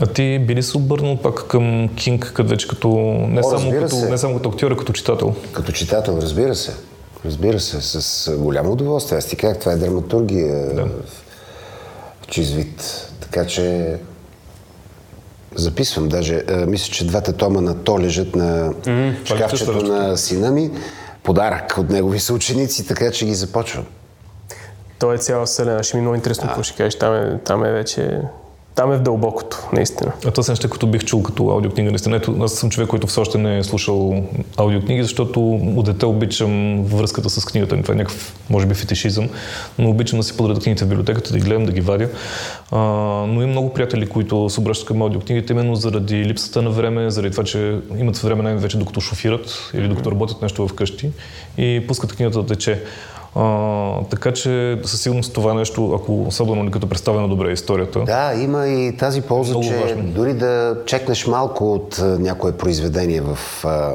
А 0.02 0.08
ти 0.08 0.40
би 0.40 0.56
ли 0.56 0.64
се 0.64 0.78
обърнал 0.78 1.18
пак 1.18 1.48
към 1.48 1.90
Кинг, 1.96 2.32
като 2.36 2.50
вече 2.50 2.68
като 2.68 2.88
не, 3.30 3.42
О, 3.44 3.58
само 3.58 3.72
като, 3.72 3.96
не 3.96 4.18
само 4.18 4.36
като 4.36 4.50
актьор, 4.50 4.72
а 4.72 4.78
като 4.78 4.94
читател? 4.94 5.36
Като 5.54 5.72
читател, 5.72 6.20
разбира 6.22 6.56
се. 6.56 6.74
Разбира 7.26 7.60
се, 7.60 7.82
с 7.82 8.38
голямо 8.38 8.72
удоволствие. 8.72 9.18
Аз 9.18 9.26
ти 9.26 9.36
как 9.36 9.60
това 9.60 9.72
е 9.72 9.76
драматургия 9.76 10.76
да. 10.76 10.86
в 12.22 12.28
чист 12.28 12.54
вид. 12.54 13.08
Така 13.20 13.48
че 13.48 13.96
записвам 15.56 16.10
даже. 16.10 16.44
А, 16.50 16.66
мисля, 16.66 16.94
че 16.94 17.08
двата 17.08 17.34
тома 17.34 17.62
на 17.62 17.84
то 17.84 18.00
лежат 18.00 18.36
на 18.36 18.74
mm, 18.74 19.26
шкафчето 19.26 19.82
на 19.82 20.18
сина 20.18 20.52
ми. 20.52 20.72
Подарък 21.24 21.78
от 21.78 21.90
негови 21.90 22.20
съученици, 22.20 22.88
така 22.88 23.12
че 23.12 23.26
ги 23.26 23.36
започвам. 23.36 23.86
Той 25.00 25.16
е 25.16 25.18
цяла 25.18 25.46
вселена. 25.46 25.84
Ще 25.84 25.98
ми 25.98 26.00
е 26.00 26.02
много 26.02 26.16
интересно 26.16 26.48
какво 26.48 26.64
ще 26.64 26.78
кажеш. 26.78 26.96
Там 26.96 27.16
е, 27.16 27.40
там 27.46 27.66
е 27.66 27.72
вече 27.72 28.22
там 28.76 28.92
е 28.92 28.98
в 28.98 29.02
дълбокото, 29.02 29.58
наистина. 29.74 30.12
А 30.26 30.32
това 30.32 30.44
са 30.44 30.52
неща, 30.52 30.70
които 30.70 30.88
бих 30.88 31.06
чул 31.06 31.24
като 31.24 31.50
аудиокнига. 31.50 31.92
Наистина, 31.92 32.16
ето, 32.16 32.36
аз 32.42 32.54
съм 32.54 32.70
човек, 32.70 32.90
който 32.90 33.08
все 33.08 33.20
още 33.20 33.38
не 33.38 33.58
е 33.58 33.64
слушал 33.64 34.24
аудиокниги, 34.58 35.04
защото 35.04 35.50
от 35.52 35.86
дете 35.86 36.06
обичам 36.06 36.84
връзката 36.84 37.30
с 37.30 37.46
книгата. 37.46 37.82
Това 37.82 37.94
е 37.94 37.98
някакъв, 37.98 38.36
може 38.50 38.66
би, 38.66 38.74
фетишизъм, 38.74 39.30
но 39.80 39.90
обичам 39.90 40.20
да 40.20 40.24
си 40.24 40.38
подреда 40.38 40.60
книгите 40.60 40.86
в 40.86 40.88
библиотеката, 40.88 41.32
да 41.32 41.38
ги 41.38 41.46
гледам, 41.46 41.66
да 41.66 41.72
ги 41.72 41.82
вадя. 41.82 42.10
А, 42.72 42.80
но 43.28 43.42
и 43.42 43.46
много 43.46 43.74
приятели, 43.74 44.10
които 44.10 44.50
се 44.50 44.60
обръщат 44.60 44.88
към 44.88 45.02
аудиокнигите, 45.02 45.54
именно 45.54 45.76
заради 45.76 46.26
липсата 46.26 46.62
на 46.62 46.70
време, 46.70 47.10
заради 47.10 47.32
това, 47.32 47.44
че 47.44 47.80
имат 47.98 48.18
време 48.18 48.44
най-вече 48.44 48.78
докато 48.78 49.02
шофират 49.02 49.72
или 49.74 49.88
докато 49.88 50.12
работят 50.12 50.42
нещо 50.42 50.68
вкъщи 50.68 51.12
и 51.58 51.84
пускат 51.88 52.16
книгата 52.16 52.42
да 52.44 52.46
тече. 52.46 52.84
А, 53.36 54.04
така 54.10 54.34
че 54.34 54.80
със 54.84 55.02
сигурност 55.02 55.34
това 55.34 55.54
нещо, 55.54 55.94
ако 56.02 56.24
особено 56.24 56.66
ли 56.66 56.72
като 56.72 56.90
представено 56.90 57.28
добре 57.28 57.52
историята. 57.52 58.00
Да, 58.00 58.34
има 58.34 58.68
и 58.68 58.98
тази 58.98 59.22
полза, 59.22 59.60
че 59.60 59.76
важно. 59.76 60.04
дори 60.04 60.34
да 60.34 60.78
чекнеш 60.86 61.28
малко 61.28 61.74
от 61.74 62.00
а, 62.00 62.20
някое 62.20 62.52
произведение 62.52 63.22
в 63.22 63.38
а, 63.66 63.94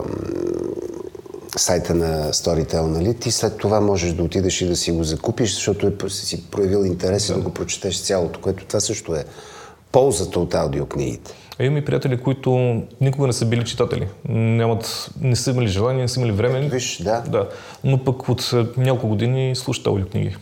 сайта 1.56 1.94
на 1.94 2.32
Storytel, 2.32 2.86
нали, 2.86 3.14
ти 3.14 3.30
след 3.30 3.56
това 3.56 3.80
можеш 3.80 4.12
да 4.12 4.22
отидеш 4.22 4.60
и 4.60 4.66
да 4.66 4.76
си 4.76 4.92
го 4.92 5.04
закупиш, 5.04 5.54
защото 5.54 5.86
е, 5.86 6.10
си 6.10 6.44
проявил 6.50 6.84
интерес 6.84 7.28
и 7.28 7.32
да 7.32 7.40
го 7.40 7.50
прочетеш 7.50 8.02
цялото, 8.02 8.40
което 8.40 8.64
това 8.64 8.80
също 8.80 9.14
е 9.14 9.24
ползата 9.92 10.40
от 10.40 10.54
аудиокнигите. 10.54 11.32
А 11.60 11.64
имам 11.64 11.76
и 11.76 11.84
приятели, 11.84 12.22
които 12.22 12.82
никога 13.00 13.26
не 13.26 13.32
са 13.32 13.46
били 13.46 13.64
читатели. 13.64 14.08
Нямат, 14.28 15.10
не 15.20 15.36
са 15.36 15.50
имали 15.50 15.68
желание, 15.68 16.02
не 16.02 16.08
са 16.08 16.20
имали 16.20 16.32
време. 16.32 16.60
Виж, 16.60 17.02
да. 17.04 17.20
да. 17.20 17.48
Но 17.84 18.04
пък 18.04 18.28
от 18.28 18.52
е, 18.52 18.80
няколко 18.80 19.08
години 19.08 19.56
слушат 19.56 19.86
аудиокниги. 19.86 20.36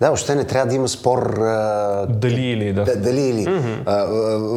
Да, 0.00 0.10
още 0.10 0.34
не 0.34 0.44
трябва 0.44 0.66
да 0.66 0.74
има 0.74 0.88
спор 0.88 1.38
а, 1.38 2.06
Дали 2.06 2.46
или 2.46 2.72
да. 2.72 2.84
Да, 2.84 2.96
дали 2.96 3.20
или. 3.20 3.46
Mm-hmm. 3.46 3.82
А, 3.86 4.04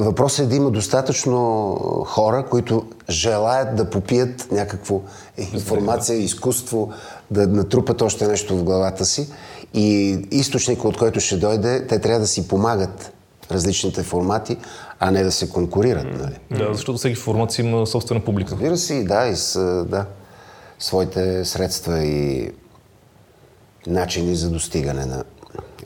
въпросът 0.04 0.46
е 0.46 0.50
да 0.50 0.56
има 0.56 0.72
достатъчно 0.72 1.76
хора, 2.08 2.46
които 2.50 2.86
желаят 3.10 3.76
да 3.76 3.90
попият 3.90 4.48
някакво 4.52 5.02
информация, 5.54 6.18
изкуство, 6.18 6.94
да 7.32 7.48
натрупат 7.48 8.02
още 8.02 8.28
нещо 8.28 8.58
в 8.58 8.64
главата 8.64 9.06
си. 9.06 9.28
И 9.74 10.18
източника, 10.32 10.88
от 10.88 10.98
който 10.98 11.20
ще 11.20 11.38
дойде, 11.38 11.88
те 11.88 12.00
трябва 12.00 12.20
да 12.20 12.28
си 12.28 12.48
помагат 12.48 13.14
различните 13.52 14.04
формати, 14.04 14.58
а 15.00 15.12
не 15.12 15.24
да 15.24 15.32
се 15.32 15.50
конкурират. 15.50 16.08
Нали? 16.20 16.36
Да, 16.52 16.74
защото 16.74 16.98
всеки 16.98 17.16
формат 17.16 17.52
си 17.52 17.62
има 17.62 17.88
собствена 17.88 18.22
публика. 18.22 18.52
Разбира 18.52 18.78
се, 18.78 19.04
да, 19.04 19.28
и 19.28 19.36
с 19.36 19.60
да, 19.90 20.06
своите 20.80 21.46
средства 21.46 22.04
и 22.04 22.52
начини 23.88 24.36
за 24.36 24.50
достигане 24.50 25.06
на 25.06 25.24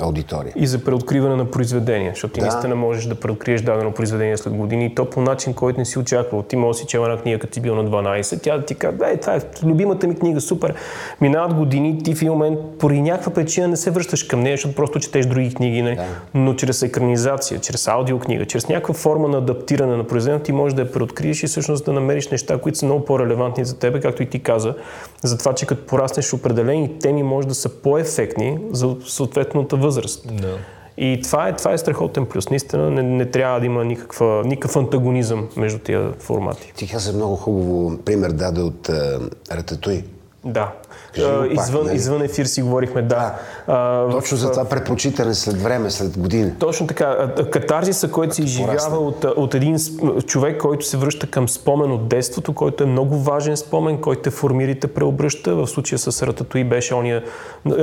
аудитория. 0.01 0.53
И 0.55 0.67
за 0.67 0.83
преоткриване 0.83 1.35
на 1.35 1.51
произведения, 1.51 2.11
защото 2.11 2.33
ти 2.33 2.39
Да. 2.39 2.45
наистина 2.45 2.75
можеш 2.75 3.05
да 3.05 3.15
преоткриеш 3.15 3.61
дадено 3.61 3.91
произведение 3.91 4.37
след 4.37 4.53
години 4.53 4.85
и 4.85 4.95
то 4.95 5.09
по 5.09 5.21
начин, 5.21 5.53
който 5.53 5.79
не 5.79 5.85
си 5.85 5.99
очаквал. 5.99 6.41
Ти 6.41 6.55
можеш 6.55 6.79
да 6.79 6.81
си 6.81 6.87
чела 6.87 7.09
една 7.09 7.21
книга, 7.21 7.39
като 7.39 7.53
си 7.53 7.61
бил 7.61 7.75
на 7.75 7.85
12, 7.85 8.43
тя 8.43 8.57
да 8.57 8.65
ти 8.65 8.75
каже, 8.75 8.97
е, 9.05 9.17
това 9.17 9.35
е 9.35 9.39
любимата 9.63 10.07
ми 10.07 10.15
книга, 10.15 10.41
супер. 10.41 10.73
Минават 11.21 11.53
години, 11.53 12.03
ти 12.03 12.15
в 12.15 12.21
един 12.21 12.31
момент 12.31 12.59
поради 12.79 13.01
някаква 13.01 13.33
причина 13.33 13.67
не 13.67 13.77
се 13.77 13.91
връщаш 13.91 14.23
към 14.23 14.39
нея, 14.39 14.57
защото 14.57 14.75
просто 14.75 14.99
четеш 14.99 15.25
други 15.25 15.53
книги, 15.53 15.81
не? 15.81 15.99
но 16.33 16.53
чрез 16.53 16.81
екранизация, 16.81 17.59
чрез 17.59 17.87
аудиокнига, 17.87 18.45
чрез 18.45 18.67
някаква 18.67 18.93
форма 18.93 19.27
на 19.27 19.37
адаптиране 19.37 19.97
на 19.97 20.07
произведението, 20.07 20.45
ти 20.45 20.51
можеш 20.51 20.75
да 20.75 20.81
я 20.81 20.91
преоткриеш 20.91 21.43
и 21.43 21.47
всъщност 21.47 21.85
да 21.85 21.93
намериш 21.93 22.29
неща, 22.29 22.57
които 22.57 22.77
са 22.77 22.85
много 22.85 23.05
по-релевантни 23.05 23.65
за 23.65 23.79
тебе, 23.79 23.99
както 23.99 24.23
и 24.23 24.25
ти 24.25 24.39
каза, 24.39 24.75
за 25.23 25.37
това, 25.37 25.53
че 25.53 25.65
като 25.65 25.85
пораснеш 25.85 26.33
определени 26.33 26.99
теми, 26.99 27.23
може 27.23 27.47
да 27.47 27.55
са 27.55 27.69
по-ефектни 27.69 28.59
за 28.71 28.95
съответната 29.05 29.75
възраст. 29.75 29.90
Да. 30.25 30.57
И 30.97 31.19
това 31.23 31.47
е, 31.47 31.55
това 31.55 31.73
е 31.73 31.77
страхотен 31.77 32.25
плюс. 32.25 32.49
Наистина 32.49 32.91
не, 32.91 33.03
не 33.03 33.25
трябва 33.25 33.59
да 33.59 33.65
има 33.65 33.85
никаква, 33.85 34.43
никакъв 34.45 34.75
антагонизъм 34.75 35.49
между 35.57 35.79
тия 35.79 36.11
формати. 36.19 36.73
Ти 36.75 36.87
каза 36.87 37.13
много 37.13 37.35
хубаво 37.35 37.97
пример 38.05 38.31
даде 38.31 38.61
от 38.61 38.89
а, 38.89 39.19
Рататуй. 39.51 40.03
Да. 40.45 40.71
Кажи 41.15 41.27
А, 41.27 41.55
пак, 41.55 41.67
извън, 41.67 41.85
нали? 41.85 41.95
извън 41.95 42.21
ефир 42.21 42.45
си 42.45 42.61
говорихме, 42.61 43.01
да. 43.01 43.35
А, 43.67 44.09
Точно 44.09 44.37
за 44.37 44.51
това 44.51 44.65
предпочитане 44.65 45.33
след 45.33 45.61
време, 45.61 45.89
след 45.91 46.19
години. 46.19 46.51
Точно 46.59 46.87
така. 46.87 47.33
Катарзиса, 47.51 48.11
който 48.11 48.35
се 48.35 48.41
изживява 48.41 48.97
от, 48.97 49.23
от 49.23 49.55
един 49.55 49.77
човек, 50.25 50.61
който 50.61 50.85
се 50.85 50.97
връща 50.97 51.27
към 51.27 51.49
спомен 51.49 51.91
от 51.91 52.07
детството, 52.07 52.53
който 52.53 52.83
е 52.83 52.87
много 52.87 53.17
важен 53.17 53.57
спомен, 53.57 53.97
който 53.97 54.21
те 54.21 54.29
формира 54.29 54.71
и 54.71 54.79
те 54.79 54.87
преобръща. 54.87 55.55
В 55.55 55.67
случая 55.67 55.99
с 55.99 56.27
Рататуи 56.27 56.63
беше 56.63 56.95
ония 56.95 57.23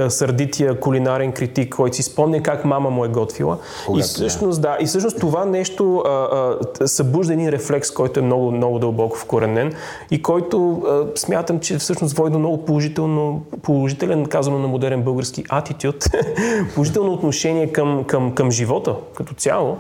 сърдития 0.09 0.81
кулинарен 0.81 1.33
критик, 1.33 1.75
който 1.75 1.97
си 1.97 2.03
спомня 2.03 2.43
как 2.43 2.65
мама 2.65 2.91
му 2.91 3.05
е 3.05 3.09
готвила. 3.09 3.59
Когато, 3.87 4.01
и 4.01 4.09
всъщност, 4.09 4.63
да. 4.63 4.77
и 4.81 4.87
всъщност 4.87 5.21
това 5.21 5.45
нещо 5.45 5.99
а, 6.07 6.11
а, 6.83 6.89
събужда 6.89 7.33
един 7.33 7.49
рефлекс, 7.49 7.91
който 7.91 8.21
е 8.21 8.23
много, 8.23 8.51
много 8.51 8.79
дълбоко 8.79 9.17
вкоренен 9.17 9.75
и 10.11 10.23
който 10.23 10.83
а, 10.87 11.19
смятам, 11.19 11.61
че 11.61 11.79
всъщност 11.79 12.17
води 12.17 12.33
до 12.33 12.48
много 12.49 12.65
положително, 12.65 13.43
положителен, 13.63 14.27
казано 14.27 14.59
на 14.59 14.69
модерен 14.69 15.03
български, 15.03 15.45
атитюд, 15.49 16.05
положително 16.75 17.13
отношение 17.13 17.73
към, 17.73 18.05
към, 18.05 18.35
към 18.35 18.51
живота 18.51 18.95
като 19.15 19.35
цяло. 19.35 19.77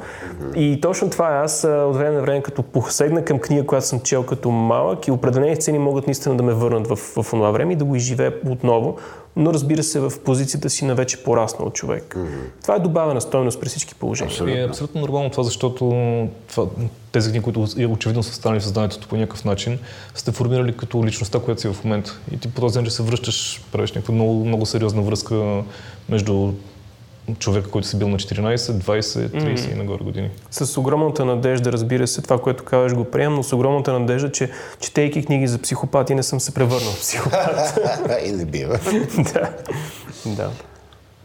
И 0.56 0.80
точно 0.80 1.10
това 1.10 1.36
е. 1.36 1.38
Аз 1.38 1.64
от 1.64 1.96
време 1.96 2.16
на 2.16 2.22
време, 2.22 2.42
като 2.42 2.62
поседна 2.62 3.24
към 3.24 3.38
книга, 3.38 3.66
която 3.66 3.86
съм 3.86 4.00
чел 4.00 4.22
като 4.22 4.50
малък 4.50 5.06
и 5.06 5.10
определени 5.10 5.56
сцени 5.56 5.78
могат 5.78 6.06
наистина 6.06 6.36
да 6.36 6.42
ме 6.42 6.52
върнат 6.52 6.86
в, 6.86 6.96
в 6.96 7.30
това 7.30 7.50
време 7.50 7.72
и 7.72 7.76
да 7.76 7.84
го 7.84 7.96
изживея 7.96 8.34
отново, 8.50 8.96
но 9.38 9.54
разбира 9.54 9.82
се 9.82 10.00
в 10.00 10.12
позицията 10.24 10.70
си 10.70 10.84
на 10.84 10.94
вече 10.94 11.22
пораснал 11.22 11.70
човек. 11.70 12.16
Това 12.62 12.74
е 12.74 12.78
добавена 12.78 13.20
стойност 13.20 13.60
при 13.60 13.68
всички 13.68 13.94
положения. 13.94 14.58
И 14.58 14.60
е 14.60 14.64
абсолютно 14.64 15.00
нормално 15.00 15.30
това, 15.30 15.42
защото 15.42 15.92
това, 16.48 16.66
тези 17.12 17.30
книги, 17.30 17.44
които 17.44 17.66
очевидно 17.88 18.22
са 18.22 18.34
станали 18.34 18.60
в 18.60 18.64
съзнанието 18.64 19.08
по 19.08 19.16
някакъв 19.16 19.44
начин, 19.44 19.78
сте 20.14 20.32
формирали 20.32 20.76
като 20.76 21.04
личността, 21.04 21.38
която 21.38 21.60
си 21.60 21.68
в 21.68 21.84
момента. 21.84 22.18
И 22.32 22.38
ти 22.38 22.48
по 22.48 22.60
този 22.60 22.78
начин 22.78 22.90
се 22.90 23.02
връщаш, 23.02 23.62
правиш 23.72 23.92
някаква 23.92 24.14
много, 24.14 24.44
много 24.44 24.66
сериозна 24.66 25.02
връзка 25.02 25.62
между 26.08 26.52
човека, 27.34 27.70
който 27.70 27.88
си 27.88 27.98
бил 27.98 28.08
на 28.08 28.16
14, 28.16 28.56
20, 28.56 29.00
30 29.00 29.72
и 29.72 29.74
нагоре 29.74 30.04
години. 30.04 30.30
С 30.50 30.80
огромната 30.80 31.24
надежда, 31.24 31.72
разбира 31.72 32.06
се, 32.06 32.22
това, 32.22 32.40
което 32.40 32.64
казваш, 32.64 32.94
го 32.94 33.04
приемам, 33.04 33.34
но 33.34 33.42
с 33.42 33.52
огромната 33.52 33.92
надежда, 33.92 34.32
че 34.32 34.50
четейки 34.80 35.24
книги 35.24 35.46
за 35.46 35.58
психопати, 35.58 36.14
не 36.14 36.22
съм 36.22 36.40
се 36.40 36.54
превърнал 36.54 36.90
в 36.90 37.00
психопат. 37.00 37.78
и 38.26 38.32
не 38.32 38.44
бива. 38.44 38.78
да. 39.34 39.50
да. 40.26 40.50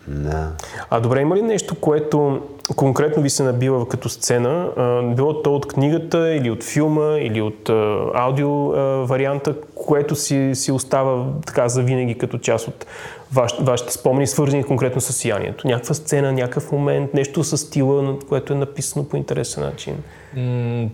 Да. 0.07 0.51
А 0.89 0.99
добре, 0.99 1.21
има 1.21 1.35
ли 1.35 1.41
нещо, 1.41 1.75
което 1.75 2.41
конкретно 2.75 3.23
ви 3.23 3.29
се 3.29 3.43
набива 3.43 3.87
като 3.87 4.09
сцена, 4.09 4.69
а, 4.77 5.01
било 5.01 5.41
то 5.41 5.55
от 5.55 5.67
книгата 5.67 6.33
или 6.33 6.49
от 6.49 6.63
филма 6.63 7.17
или 7.19 7.41
от 7.41 7.69
а, 7.69 8.05
аудио 8.13 8.71
а, 8.71 8.81
варианта, 9.05 9.55
което 9.75 10.15
си, 10.15 10.51
си 10.53 10.71
остава 10.71 11.25
така 11.45 11.69
завинаги 11.69 12.17
като 12.17 12.37
част 12.37 12.67
от 12.67 12.85
ваш, 13.33 13.53
вашите 13.59 13.93
спомени, 13.93 14.27
свързани 14.27 14.63
конкретно 14.63 15.01
с 15.01 15.13
сиянието? 15.13 15.67
Някаква 15.67 15.93
сцена, 15.93 16.31
някакъв 16.31 16.71
момент, 16.71 17.13
нещо 17.13 17.43
с 17.43 17.57
стила, 17.57 18.19
което 18.29 18.53
е 18.53 18.55
написано 18.55 19.05
по 19.05 19.17
интересен 19.17 19.63
начин? 19.63 19.95
М, 20.37 20.89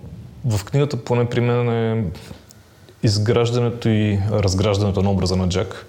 В 0.45 0.65
книгата, 0.65 0.97
поне 0.97 1.25
при 1.25 1.41
мен, 1.41 1.69
е 1.69 2.03
изграждането 3.03 3.89
и 3.89 4.19
разграждането 4.31 5.01
на 5.01 5.11
образа 5.11 5.35
на 5.35 5.49
Джак, 5.49 5.85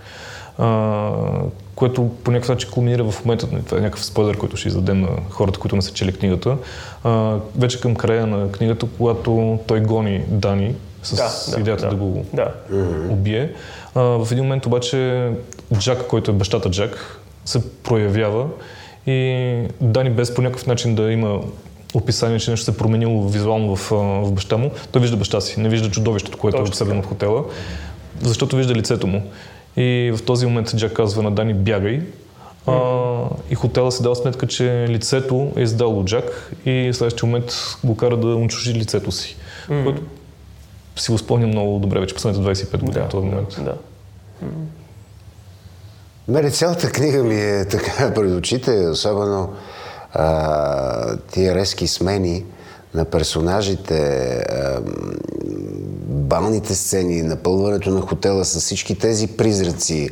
а, 0.60 1.12
което 1.74 2.10
по 2.24 2.30
някакъв 2.30 2.48
начин 2.48 2.70
кулминира 2.70 3.04
в 3.04 3.24
момента, 3.24 3.46
това 3.66 3.78
е 3.78 3.80
някакъв 3.80 4.04
спойлер, 4.04 4.36
който 4.36 4.56
ще 4.56 4.68
издадем 4.68 5.00
на 5.00 5.08
хората, 5.30 5.58
които 5.58 5.76
не 5.76 5.82
са 5.82 5.92
чели 5.92 6.12
книгата, 6.12 6.56
а, 7.04 7.36
вече 7.58 7.80
към 7.80 7.94
края 7.94 8.26
на 8.26 8.52
книгата, 8.52 8.86
когато 8.98 9.58
той 9.66 9.80
гони 9.80 10.24
Дани 10.28 10.74
с 11.02 11.16
Да, 11.16 11.54
да, 11.54 11.60
идеята 11.60 11.84
да, 11.84 11.90
да. 11.90 11.96
го 11.96 12.24
Да. 12.32 12.52
убие. 13.10 13.52
А, 13.94 14.00
в 14.00 14.28
един 14.32 14.44
момент 14.44 14.66
обаче 14.66 15.30
Джак, 15.78 16.06
който 16.06 16.30
е 16.30 16.34
бащата 16.34 16.70
Джак, 16.70 17.20
се 17.44 17.72
проявява 17.82 18.46
и 19.06 19.68
Дани 19.80 20.10
без 20.10 20.34
по 20.34 20.42
някакъв 20.42 20.66
начин 20.66 20.94
да 20.94 21.12
има 21.12 21.40
описание, 21.94 22.38
че 22.38 22.50
нещо 22.50 22.64
се 22.64 22.70
е 22.70 22.76
променило 22.76 23.28
визуално 23.28 23.76
в, 23.76 23.90
в 24.24 24.32
баща 24.32 24.56
му, 24.56 24.70
той 24.92 25.02
вижда 25.02 25.16
баща 25.16 25.40
си, 25.40 25.60
не 25.60 25.68
вижда 25.68 25.90
чудовището, 25.90 26.38
което 26.38 26.56
е 26.56 26.60
Точно 26.60 26.70
обсебено 26.70 27.02
в 27.02 27.06
хотела, 27.06 27.44
защото 28.22 28.56
вижда 28.56 28.74
лицето 28.74 29.06
му. 29.06 29.22
И 29.76 30.12
в 30.16 30.22
този 30.22 30.46
момент 30.46 30.76
Джак 30.76 30.92
казва 30.92 31.22
на 31.22 31.30
Дани 31.30 31.54
бягай. 31.54 32.02
А, 32.66 33.22
и 33.50 33.54
хотела 33.54 33.92
си 33.92 34.02
дава 34.02 34.16
сметка, 34.16 34.46
че 34.46 34.86
лицето 34.88 35.52
е 35.56 35.62
издало 35.62 36.04
Джак 36.04 36.52
и 36.66 36.90
в 36.92 36.96
следващия 36.96 37.26
момент 37.26 37.52
го 37.84 37.96
кара 37.96 38.16
да 38.16 38.26
унищожи 38.26 38.74
лицето 38.74 39.12
си. 39.12 39.36
Което 39.66 40.02
си 40.96 41.10
го 41.12 41.18
спомням 41.18 41.50
много 41.50 41.78
добре 41.78 42.00
вече 42.00 42.14
последните 42.14 42.48
25 42.48 42.70
години 42.78 42.92
Да, 42.92 43.08
този 43.08 43.26
момент. 43.26 43.56
да. 43.58 43.74
Мене 46.28 46.50
цялата 46.50 46.90
книга 46.92 47.22
ми 47.22 47.40
е 47.40 47.64
така 47.64 48.14
пред 48.14 48.32
очите, 48.32 48.88
особено 48.88 49.52
а, 50.12 51.16
тия 51.16 51.54
резки 51.54 51.86
смени 51.86 52.44
на 52.94 53.04
персонажите, 53.04 54.28
а, 54.50 54.80
балните 56.30 56.74
сцени, 56.74 57.22
напълването 57.22 57.90
на 57.90 58.00
хотела 58.00 58.44
с 58.44 58.60
всички 58.60 58.98
тези 58.98 59.26
призраци, 59.26 60.10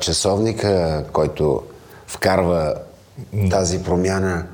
часовника, 0.00 1.04
който 1.12 1.62
вкарва 2.06 2.74
тази 3.50 3.82
промяна, 3.82 4.46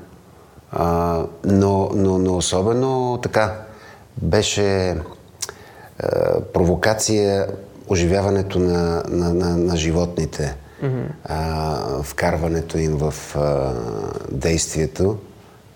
но, 1.45 1.89
но, 1.95 2.17
но 2.17 2.37
особено 2.37 3.19
така 3.23 3.55
беше 4.21 4.97
провокация 6.53 7.47
оживяването 7.87 8.59
на, 8.59 9.03
на, 9.09 9.33
на, 9.33 9.57
на 9.57 9.77
животните, 9.77 10.55
а, 11.25 12.03
вкарването 12.03 12.77
им 12.77 12.97
в 12.97 13.35
а, 13.35 13.73
действието, 14.31 15.17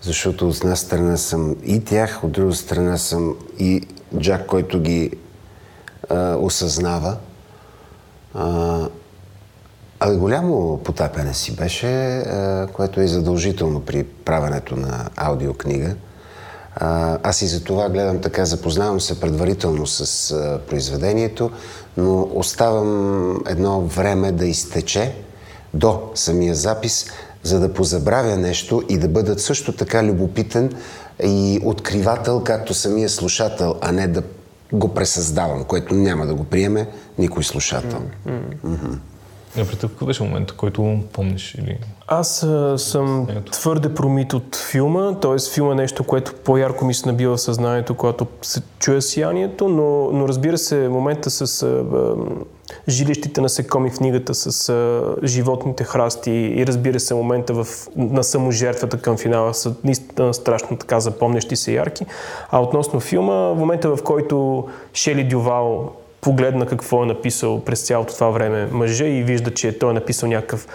защото 0.04 0.50
от 0.50 0.56
една 0.56 0.76
страна 0.76 1.18
съм 1.18 1.56
и 1.64 1.84
тях, 1.84 2.24
от 2.24 2.32
друга 2.32 2.54
страна 2.54 2.98
съм 2.98 3.36
и 3.60 3.88
Джак, 4.20 4.46
който 4.46 4.82
ги 4.82 5.12
а, 6.10 6.36
осъзнава. 6.36 7.18
А, 8.34 8.88
А 10.06 10.16
голямо 10.16 10.78
потапяне 10.84 11.34
си 11.34 11.56
беше, 11.56 12.24
което 12.74 13.02
е 13.02 13.08
задължително 13.08 13.80
при 13.80 14.04
правенето 14.04 14.76
на 14.76 15.10
аудиокнига. 15.16 15.96
Аз 17.24 17.42
и 17.42 17.48
за 17.48 17.64
това 17.64 17.90
гледам 17.90 18.22
така, 18.22 18.46
запознавам 18.46 19.02
се 19.02 19.20
предварително 19.20 19.88
с 19.88 20.36
произведението, 20.70 21.52
но 21.98 22.30
оставам 22.34 23.42
едно 23.48 23.82
време 23.82 24.32
да 24.32 24.46
изтече 24.46 25.16
до 25.74 26.12
самия 26.16 26.56
запис, 26.56 27.06
за 27.44 27.60
да 27.60 27.74
позабравя 27.74 28.38
нещо 28.38 28.84
и 28.90 28.98
да 28.98 29.08
бъдат 29.08 29.42
също 29.42 29.72
така 29.72 30.04
любопитен 30.04 30.72
и 31.24 31.60
откривател, 31.64 32.44
както 32.44 32.74
самия 32.74 33.10
слушател, 33.10 33.76
а 33.82 33.92
не 33.92 34.08
да 34.08 34.24
го 34.74 34.94
пресъздавам, 34.94 35.64
което 35.64 35.96
няма 35.96 36.26
да 36.26 36.34
го 36.34 36.44
приеме 36.44 36.88
никой 37.18 37.44
слушател. 37.44 38.02
Mm-hmm. 38.28 38.66
Mm-hmm. 38.66 38.98
А 39.58 39.66
при 39.66 39.78
какъв 39.78 40.08
беше 40.08 40.24
момент, 40.24 40.52
който 40.52 41.00
помниш? 41.14 41.56
Или... 41.56 41.78
Аз 42.08 42.44
а, 42.44 42.78
съм 42.78 43.28
Ето. 43.30 43.52
твърде 43.52 43.94
промит 43.94 44.34
от 44.34 44.56
филма, 44.56 45.20
т.е. 45.20 45.54
филма 45.54 45.72
е 45.72 45.76
нещо, 45.76 46.04
което 46.04 46.34
по-ярко 46.34 46.86
ми 46.86 46.94
се 46.94 47.08
набива 47.10 47.36
в 47.36 47.42
съзнанието, 47.42 47.96
когато 47.96 48.28
се 48.42 48.62
чуя 48.80 49.02
сиянието, 49.02 49.70
но, 49.70 50.12
но 50.12 50.28
разбира 50.28 50.58
се, 50.58 50.90
момента 50.90 51.30
с 51.30 51.64
а, 51.64 51.68
а, 51.68 52.16
жилищите 52.88 53.42
насекоми 53.42 53.90
в 53.90 53.98
книгата, 53.98 54.34
с 54.34 54.70
а, 54.70 55.16
животните 55.24 55.84
храсти 55.84 56.32
и 56.32 56.68
разбира 56.68 57.00
се, 57.00 57.14
момента 57.14 57.54
в, 57.54 57.68
на 57.96 58.24
саможертвата 58.24 58.98
към 58.98 59.18
финала 59.18 59.54
са 59.54 59.76
наистина 59.84 60.34
страшно 60.34 60.78
така 60.78 61.00
запомнящи 61.00 61.56
се 61.56 61.74
ярки. 61.74 62.06
А 62.52 62.62
относно 62.62 63.00
филма, 63.00 63.54
момента 63.54 63.96
в 63.96 64.04
който 64.04 64.68
Шели 64.94 65.24
Дювал 65.24 65.92
погледна 66.24 66.66
какво 66.66 67.04
е 67.04 67.06
написал 67.06 67.64
през 67.66 67.82
цялото 67.82 68.14
това 68.14 68.30
време 68.30 68.68
мъжа 68.72 69.06
и 69.06 69.24
вижда, 69.24 69.54
че 69.54 69.80
той 69.80 69.90
е 69.90 69.94
написал 69.94 70.30
някакъв 70.30 70.68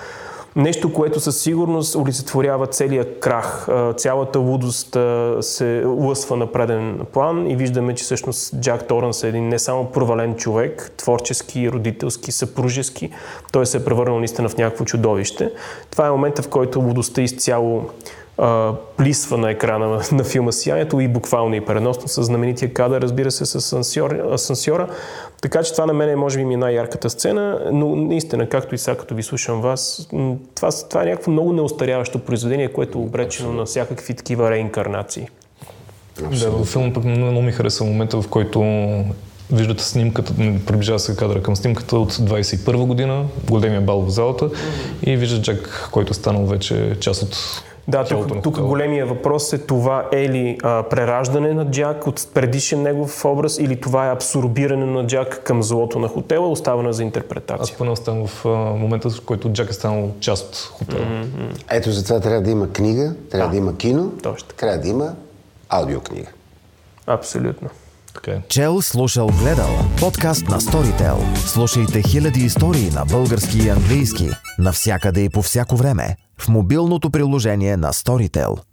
Нещо, 0.56 0.92
което 0.92 1.20
със 1.20 1.40
сигурност 1.40 1.94
олицетворява 1.94 2.66
целия 2.66 3.20
крах. 3.20 3.68
Цялата 3.96 4.38
лудост 4.38 4.96
се 5.40 5.82
лъсва 5.86 6.36
на 6.36 6.52
преден 6.52 7.00
план 7.12 7.50
и 7.50 7.56
виждаме, 7.56 7.94
че 7.94 8.04
всъщност 8.04 8.60
Джак 8.60 8.88
Торънс 8.88 9.24
е 9.24 9.28
един 9.28 9.48
не 9.48 9.58
само 9.58 9.84
провален 9.84 10.34
човек, 10.34 10.92
творчески, 10.96 11.70
родителски, 11.70 12.32
съпружески, 12.32 13.10
той 13.52 13.66
се 13.66 13.76
е 13.76 13.84
превърнал 13.84 14.18
наистина 14.18 14.48
в 14.48 14.56
някакво 14.56 14.84
чудовище. 14.84 15.50
Това 15.90 16.06
е 16.06 16.10
момента, 16.10 16.42
в 16.42 16.48
който 16.48 16.80
лудостта 16.80 17.22
изцяло 17.22 17.90
а, 18.38 18.72
плисва 18.96 19.38
на 19.38 19.50
екрана 19.50 20.00
на 20.12 20.24
филма 20.24 20.52
Сиянието 20.52 21.00
и 21.00 21.08
буквално 21.08 21.54
и 21.54 21.60
преносно 21.60 22.08
с 22.08 22.22
знаменития 22.22 22.72
кадър, 22.72 23.00
разбира 23.00 23.30
се, 23.30 23.46
с 23.46 23.72
асансьора. 24.32 24.88
Така 25.42 25.62
че 25.62 25.72
това 25.72 25.86
на 25.86 25.92
мен 25.92 26.08
е, 26.08 26.16
може 26.16 26.38
би, 26.38 26.44
ми 26.44 26.54
е 26.54 26.56
най-ярката 26.56 27.10
сцена, 27.10 27.60
но 27.72 27.96
наистина, 27.96 28.48
както 28.48 28.74
и 28.74 28.78
сега, 28.78 28.96
като 28.96 29.14
ви 29.14 29.22
слушам 29.22 29.60
вас, 29.60 30.08
това, 30.54 30.70
това 30.90 31.02
е 31.02 31.06
някакво 31.06 31.30
много 31.30 31.52
неостаряващо 31.52 32.18
произведение, 32.18 32.72
което 32.72 32.98
е 32.98 33.00
обречено 33.00 33.52
на 33.52 33.64
всякакви 33.64 34.14
такива 34.14 34.50
реинкарнации. 34.50 35.28
Да, 36.40 36.50
във 36.50 36.68
филма 36.68 36.92
пък 36.92 37.04
много 37.04 37.42
ми 37.42 37.52
харесва 37.52 37.86
момента, 37.86 38.22
в 38.22 38.28
който 38.28 38.60
виждате 39.52 39.84
снимката, 39.84 40.34
приближава 40.66 40.98
се 40.98 41.16
кадъра 41.16 41.42
към 41.42 41.56
снимката 41.56 41.98
от 41.98 42.12
21 42.12 42.86
година, 42.86 43.24
големия 43.50 43.80
бал 43.80 44.00
в 44.00 44.10
залата 44.10 44.48
mm-hmm. 44.48 45.04
и 45.04 45.16
вижда 45.16 45.42
Джак, 45.42 45.88
който 45.92 46.10
е 46.10 46.14
станал 46.14 46.46
вече 46.46 46.96
част 47.00 47.22
от 47.22 47.62
да, 47.88 48.04
тук, 48.04 48.42
тук 48.42 48.60
големия 48.60 49.06
въпрос 49.06 49.52
е 49.52 49.58
това 49.58 50.08
е 50.12 50.28
ли 50.28 50.58
а, 50.62 50.82
прераждане 50.82 51.54
на 51.54 51.70
Джак 51.70 52.06
от 52.06 52.28
предишен 52.34 52.82
негов 52.82 53.24
образ 53.24 53.58
или 53.58 53.80
това 53.80 54.08
е 54.08 54.12
абсорбиране 54.12 54.86
на 54.86 55.06
Джак 55.06 55.42
към 55.44 55.62
злото 55.62 55.98
на 55.98 56.08
хотела, 56.08 56.50
оставана 56.50 56.92
за 56.92 57.02
интерпретация. 57.02 57.62
Аз 57.62 57.72
поне 57.72 57.90
оставам 57.90 58.26
в 58.26 58.46
а, 58.46 58.48
момента, 58.48 59.10
в 59.10 59.20
който 59.20 59.52
Джак 59.52 59.70
е 59.70 59.72
станал 59.72 60.10
част 60.20 60.44
от 60.44 60.56
хотела. 60.56 61.00
Mm-hmm. 61.00 61.64
Ето 61.70 61.90
затова 61.90 62.20
трябва 62.20 62.42
да 62.42 62.50
има 62.50 62.72
книга, 62.72 63.14
трябва 63.30 63.46
да, 63.46 63.50
да 63.50 63.56
има 63.56 63.76
кино, 63.76 64.12
Точно. 64.22 64.48
трябва 64.56 64.78
да 64.78 64.88
има 64.88 65.14
аудиокнига. 65.68 66.28
Абсолютно. 67.06 67.68
Okay. 68.14 68.48
Чел, 68.48 68.82
слушал, 68.82 69.30
гледал. 69.42 69.70
Подкаст 70.00 70.48
на 70.48 70.60
Storytel. 70.60 71.36
Слушайте 71.36 72.02
хиляди 72.02 72.40
истории 72.40 72.90
на 72.94 73.04
български 73.04 73.58
и 73.58 73.68
английски. 73.68 74.28
Навсякъде 74.58 75.20
и 75.20 75.28
по 75.28 75.42
всяко 75.42 75.76
време. 75.76 76.16
В 76.40 76.48
мобилното 76.48 77.10
приложение 77.10 77.76
на 77.76 77.92
Storytel. 77.92 78.67